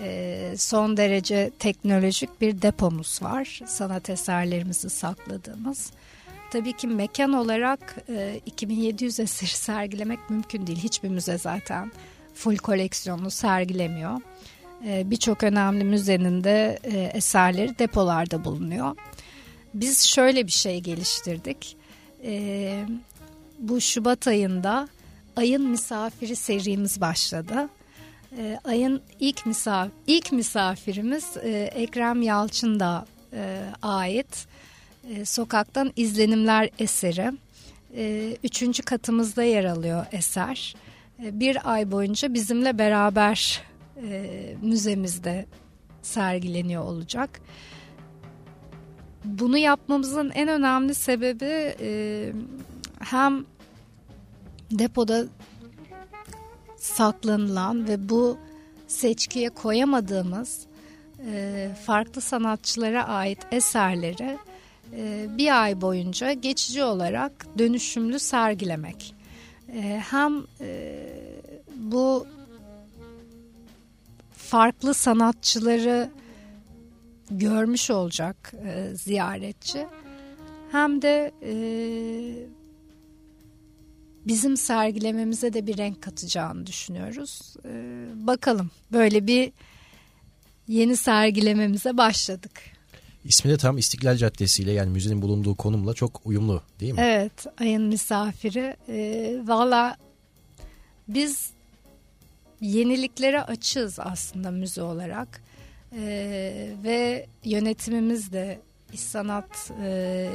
e, 0.00 0.54
son 0.56 0.96
derece 0.96 1.50
teknolojik 1.58 2.40
bir 2.40 2.62
depomuz 2.62 3.22
var. 3.22 3.60
Sanat 3.66 4.10
eserlerimizi 4.10 4.90
sakladığımız. 4.90 5.92
Tabii 6.52 6.72
ki 6.72 6.86
mekan 6.86 7.32
olarak 7.32 7.96
e, 8.08 8.40
2700 8.46 9.20
eser 9.20 9.46
sergilemek 9.46 10.30
mümkün 10.30 10.66
değil. 10.66 10.78
Hiçbir 10.78 11.08
müze 11.08 11.38
zaten 11.38 11.92
full 12.34 12.56
koleksiyonunu 12.56 13.30
sergilemiyor. 13.30 14.20
E, 14.86 15.10
Birçok 15.10 15.42
önemli 15.42 15.84
müzenin 15.84 16.44
de 16.44 16.78
e, 16.82 16.98
eserleri 16.98 17.78
depolarda 17.78 18.44
bulunuyor. 18.44 18.96
Biz 19.74 20.06
şöyle 20.06 20.46
bir 20.46 20.52
şey 20.52 20.80
geliştirdik. 20.80 21.76
E, 22.24 22.84
bu 23.58 23.80
Şubat 23.80 24.26
ayında 24.26 24.88
Ayın 25.36 25.68
Misafiri 25.68 26.36
serimiz 26.36 27.00
başladı. 27.00 27.68
E, 28.38 28.58
ayın 28.64 29.02
ilk 29.20 29.46
misafir 29.46 29.92
ilk 30.06 30.32
misafirimiz 30.32 31.36
e, 31.36 31.70
Ekrem 31.74 32.22
Yalçın'da 32.22 33.06
e, 33.32 33.60
ait 33.82 34.46
e, 35.10 35.24
Sokaktan 35.24 35.92
İzlenimler 35.96 36.70
eseri. 36.78 37.32
E, 37.96 38.36
üçüncü 38.44 38.82
katımızda 38.82 39.42
yer 39.42 39.64
alıyor 39.64 40.06
eser. 40.12 40.74
E, 41.24 41.40
bir 41.40 41.72
ay 41.72 41.90
boyunca 41.90 42.34
bizimle 42.34 42.78
beraber 42.78 43.62
e, 44.02 44.56
müzemizde 44.62 45.46
sergileniyor 46.02 46.84
olacak. 46.84 47.40
Bunu 49.24 49.58
yapmamızın 49.58 50.30
en 50.30 50.48
önemli 50.48 50.94
sebebi 50.94 51.74
e, 51.80 52.32
hem 53.00 53.44
depoda 54.78 55.24
saklanılan 56.76 57.88
ve 57.88 58.08
bu 58.08 58.38
seçkiye 58.88 59.50
koyamadığımız 59.50 60.66
e, 61.32 61.70
farklı 61.86 62.20
sanatçılara 62.20 63.08
ait 63.08 63.38
eserleri 63.50 64.38
e, 64.96 65.26
bir 65.38 65.62
ay 65.62 65.80
boyunca 65.80 66.32
geçici 66.32 66.84
olarak 66.84 67.46
dönüşümlü 67.58 68.18
sergilemek. 68.18 69.14
E, 69.72 70.02
hem 70.10 70.42
e, 70.60 70.98
bu 71.76 72.26
farklı 74.36 74.94
sanatçıları 74.94 76.10
görmüş 77.30 77.90
olacak 77.90 78.52
e, 78.64 78.96
ziyaretçi 78.96 79.86
hem 80.72 81.02
de 81.02 81.32
e, 81.42 81.52
bizim 84.26 84.56
sergilememize 84.56 85.52
de 85.52 85.66
bir 85.66 85.78
renk 85.78 86.02
katacağını 86.02 86.66
düşünüyoruz. 86.66 87.54
Ee, 87.64 88.04
bakalım 88.14 88.70
böyle 88.92 89.26
bir 89.26 89.52
yeni 90.68 90.96
sergilememize 90.96 91.96
başladık. 91.96 92.60
İsmi 93.24 93.50
de 93.50 93.56
tam 93.56 93.78
İstiklal 93.78 94.16
Caddesi 94.16 94.62
ile 94.62 94.72
yani 94.72 94.90
müzenin 94.90 95.22
bulunduğu 95.22 95.54
konumla 95.54 95.94
çok 95.94 96.20
uyumlu 96.24 96.62
değil 96.80 96.92
mi? 96.92 97.00
Evet 97.00 97.46
ayın 97.60 97.82
misafiri. 97.82 98.76
Ee, 98.88 99.40
Valla 99.44 99.96
biz 101.08 101.50
yeniliklere 102.60 103.42
açığız 103.42 103.98
aslında 103.98 104.50
müze 104.50 104.82
olarak. 104.82 105.42
Ee, 105.96 106.70
ve 106.84 107.26
yönetimimiz 107.44 108.32
de 108.32 108.60
İş 108.92 109.00
Sanat 109.00 109.70
e, 109.82 110.28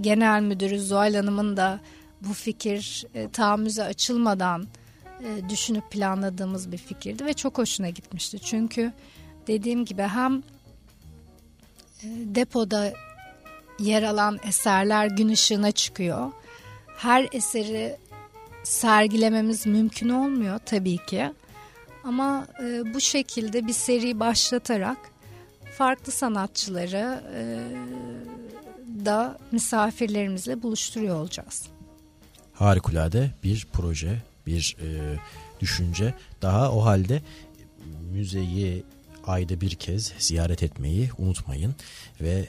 Genel 0.00 0.42
Müdürü 0.42 0.80
Zuhal 0.80 1.14
Hanım'ın 1.14 1.56
da 1.56 1.80
bu 2.28 2.34
fikir 2.34 3.06
e, 3.14 3.30
tahammüze 3.30 3.82
açılmadan 3.82 4.66
e, 5.24 5.48
düşünüp 5.48 5.90
planladığımız 5.90 6.72
bir 6.72 6.78
fikirdi 6.78 7.26
ve 7.26 7.32
çok 7.32 7.58
hoşuna 7.58 7.88
gitmişti. 7.90 8.38
Çünkü 8.40 8.92
dediğim 9.46 9.84
gibi 9.84 10.02
hem 10.02 10.42
e, 12.02 12.06
depoda 12.06 12.92
yer 13.78 14.02
alan 14.02 14.38
eserler 14.48 15.06
gün 15.06 15.28
ışığına 15.28 15.72
çıkıyor. 15.72 16.32
Her 16.96 17.28
eseri 17.32 17.96
sergilememiz 18.64 19.66
mümkün 19.66 20.08
olmuyor 20.08 20.60
tabii 20.66 20.98
ki. 21.06 21.32
Ama 22.04 22.46
e, 22.62 22.94
bu 22.94 23.00
şekilde 23.00 23.66
bir 23.66 23.72
seri 23.72 24.20
başlatarak 24.20 24.98
farklı 25.78 26.12
sanatçıları 26.12 27.22
e, 27.34 27.44
da 29.04 29.38
misafirlerimizle 29.52 30.62
buluşturuyor 30.62 31.16
olacağız. 31.16 31.75
Harikulade 32.58 33.30
bir 33.44 33.66
proje, 33.72 34.22
bir 34.46 34.76
e, 34.80 35.18
düşünce. 35.60 36.14
Daha 36.42 36.72
o 36.72 36.84
halde 36.84 37.22
müzeyi 38.12 38.84
ayda 39.26 39.60
bir 39.60 39.74
kez 39.74 40.12
ziyaret 40.18 40.62
etmeyi 40.62 41.10
unutmayın 41.18 41.74
ve 42.20 42.46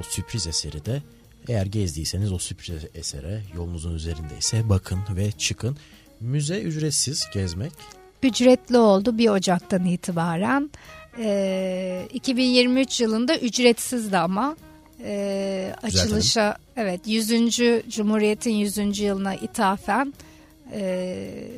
o 0.00 0.02
sürpriz 0.02 0.46
eseri 0.46 0.84
de 0.84 1.02
eğer 1.48 1.66
gezdiyseniz 1.66 2.32
o 2.32 2.38
sürpriz 2.38 2.84
esere 2.94 3.42
yolunuzun 3.54 3.94
üzerindeyse 3.94 4.68
bakın 4.68 4.98
ve 5.16 5.32
çıkın. 5.32 5.76
Müze 6.20 6.60
ücretsiz 6.60 7.26
gezmek. 7.34 7.72
Ücretli 8.22 8.78
oldu 8.78 9.18
bir 9.18 9.28
Ocak'tan 9.28 9.84
itibaren. 9.84 10.70
Ee, 11.18 12.08
2023 12.12 13.00
yılında 13.00 13.38
ücretsizdi 13.38 14.18
ama 14.18 14.56
e, 15.04 15.74
açılışa 15.82 16.56
evet 16.76 17.00
100. 17.06 17.28
Cumhuriyet'in 17.88 18.50
100. 18.54 18.98
yılına 19.00 19.34
ithafen 19.34 20.14
e, 20.72 21.48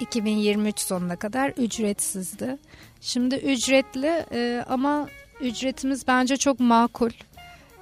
2023 0.00 0.80
sonuna 0.80 1.16
kadar 1.16 1.50
ücretsizdi. 1.50 2.56
Şimdi 3.00 3.34
ücretli 3.34 4.24
e, 4.32 4.64
ama 4.68 5.08
ücretimiz 5.40 6.06
bence 6.06 6.36
çok 6.36 6.60
makul. 6.60 7.10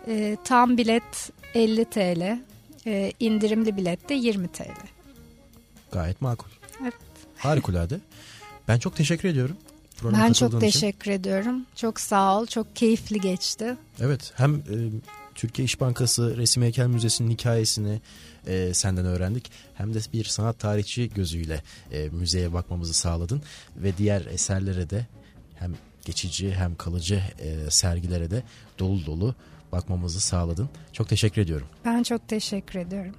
E, 0.09 0.37
tam 0.45 0.77
bilet 0.77 1.31
50 1.55 1.85
TL, 1.85 2.39
e, 2.87 3.13
indirimli 3.21 3.77
bilet 3.77 4.09
de 4.09 4.15
20 4.15 4.49
TL. 4.49 4.65
Gayet 5.93 6.21
makul. 6.21 6.49
Evet. 6.83 6.95
Harikulade. 7.37 8.01
Ben 8.69 8.79
çok 8.79 8.97
teşekkür 8.97 9.29
ediyorum. 9.29 9.57
Ben 10.05 10.33
çok 10.33 10.61
teşekkür 10.61 11.11
için. 11.11 11.21
ediyorum. 11.21 11.67
Çok 11.77 12.01
sağ 12.01 12.41
ol. 12.41 12.47
Çok 12.47 12.77
keyifli 12.77 13.21
geçti. 13.21 13.77
Evet. 14.01 14.33
Hem 14.37 14.55
e, 14.55 14.77
Türkiye 15.35 15.67
İş 15.67 15.81
Bankası 15.81 16.37
Resim 16.37 16.63
Heykel 16.63 16.87
Müzesi'nin 16.87 17.31
hikayesini 17.31 18.01
e, 18.47 18.75
senden 18.75 19.07
öğrendik. 19.07 19.51
Hem 19.75 19.95
de 19.95 19.99
bir 20.13 20.25
sanat 20.25 20.59
tarihçi 20.59 21.09
gözüyle 21.09 21.63
e, 21.93 22.09
müzeye 22.09 22.53
bakmamızı 22.53 22.95
sağladın. 22.95 23.43
Ve 23.77 23.97
diğer 23.99 24.27
eserlere 24.27 24.91
de 24.91 25.07
hem 25.55 25.75
geçici 26.05 26.55
hem 26.55 26.77
kalıcı 26.77 27.23
e, 27.39 27.71
sergilere 27.71 28.31
de 28.31 28.43
dolu 28.79 29.07
dolu 29.07 29.35
bakmamızı 29.73 30.21
sağladın. 30.21 30.69
Çok 30.93 31.09
teşekkür 31.09 31.43
ediyorum. 31.43 31.67
Ben 31.85 32.03
çok 32.03 32.29
teşekkür 32.29 32.79
ediyorum. 32.79 33.15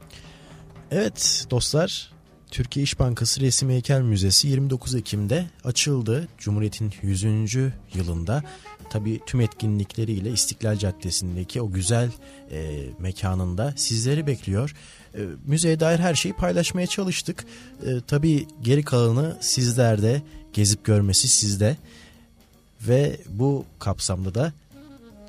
Evet 0.91 1.45
dostlar 1.49 2.16
Türkiye 2.51 2.83
İş 2.83 2.99
Bankası 2.99 3.41
Resim 3.41 3.69
Heykel 3.69 4.01
Müzesi 4.01 4.47
29 4.47 4.95
Ekim'de 4.95 5.45
açıldı. 5.63 6.27
Cumhuriyet'in 6.37 6.93
100. 7.01 7.23
yılında 7.93 8.43
tabi 8.89 9.19
tüm 9.25 9.41
etkinlikleriyle 9.41 10.31
İstiklal 10.31 10.77
Caddesi'ndeki 10.77 11.61
o 11.61 11.71
güzel 11.71 12.11
e, 12.51 12.83
mekanında 12.99 13.73
sizleri 13.75 14.27
bekliyor. 14.27 14.75
E, 15.15 15.19
müzeye 15.45 15.79
dair 15.79 15.99
her 15.99 16.15
şeyi 16.15 16.33
paylaşmaya 16.33 16.87
çalıştık. 16.87 17.45
E, 17.85 18.01
tabi 18.07 18.47
geri 18.61 18.83
kalanı 18.83 19.37
sizlerde 19.41 20.21
gezip 20.53 20.85
görmesi 20.85 21.27
sizde. 21.27 21.77
Ve 22.81 23.17
bu 23.29 23.65
kapsamda 23.79 24.35
da 24.35 24.53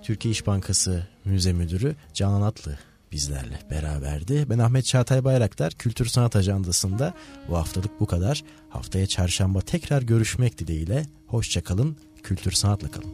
Türkiye 0.02 0.32
İş 0.32 0.46
Bankası 0.46 1.06
Müze 1.24 1.52
Müdürü 1.52 1.96
Canan 2.14 2.42
Atlı 2.42 2.78
bizlerle 3.12 3.58
beraberdi. 3.70 4.46
Ben 4.50 4.58
Ahmet 4.58 4.84
Çağatay 4.84 5.24
Bayraktar 5.24 5.72
Kültür 5.72 6.06
Sanat 6.06 6.36
Ajandası'nda 6.36 7.14
bu 7.48 7.56
haftalık 7.56 8.00
bu 8.00 8.06
kadar. 8.06 8.44
Haftaya 8.68 9.06
çarşamba 9.06 9.60
tekrar 9.60 10.02
görüşmek 10.02 10.58
dileğiyle. 10.58 11.06
Hoşçakalın, 11.26 11.96
kültür 12.22 12.52
sanatla 12.52 12.90
kalın. 12.90 13.12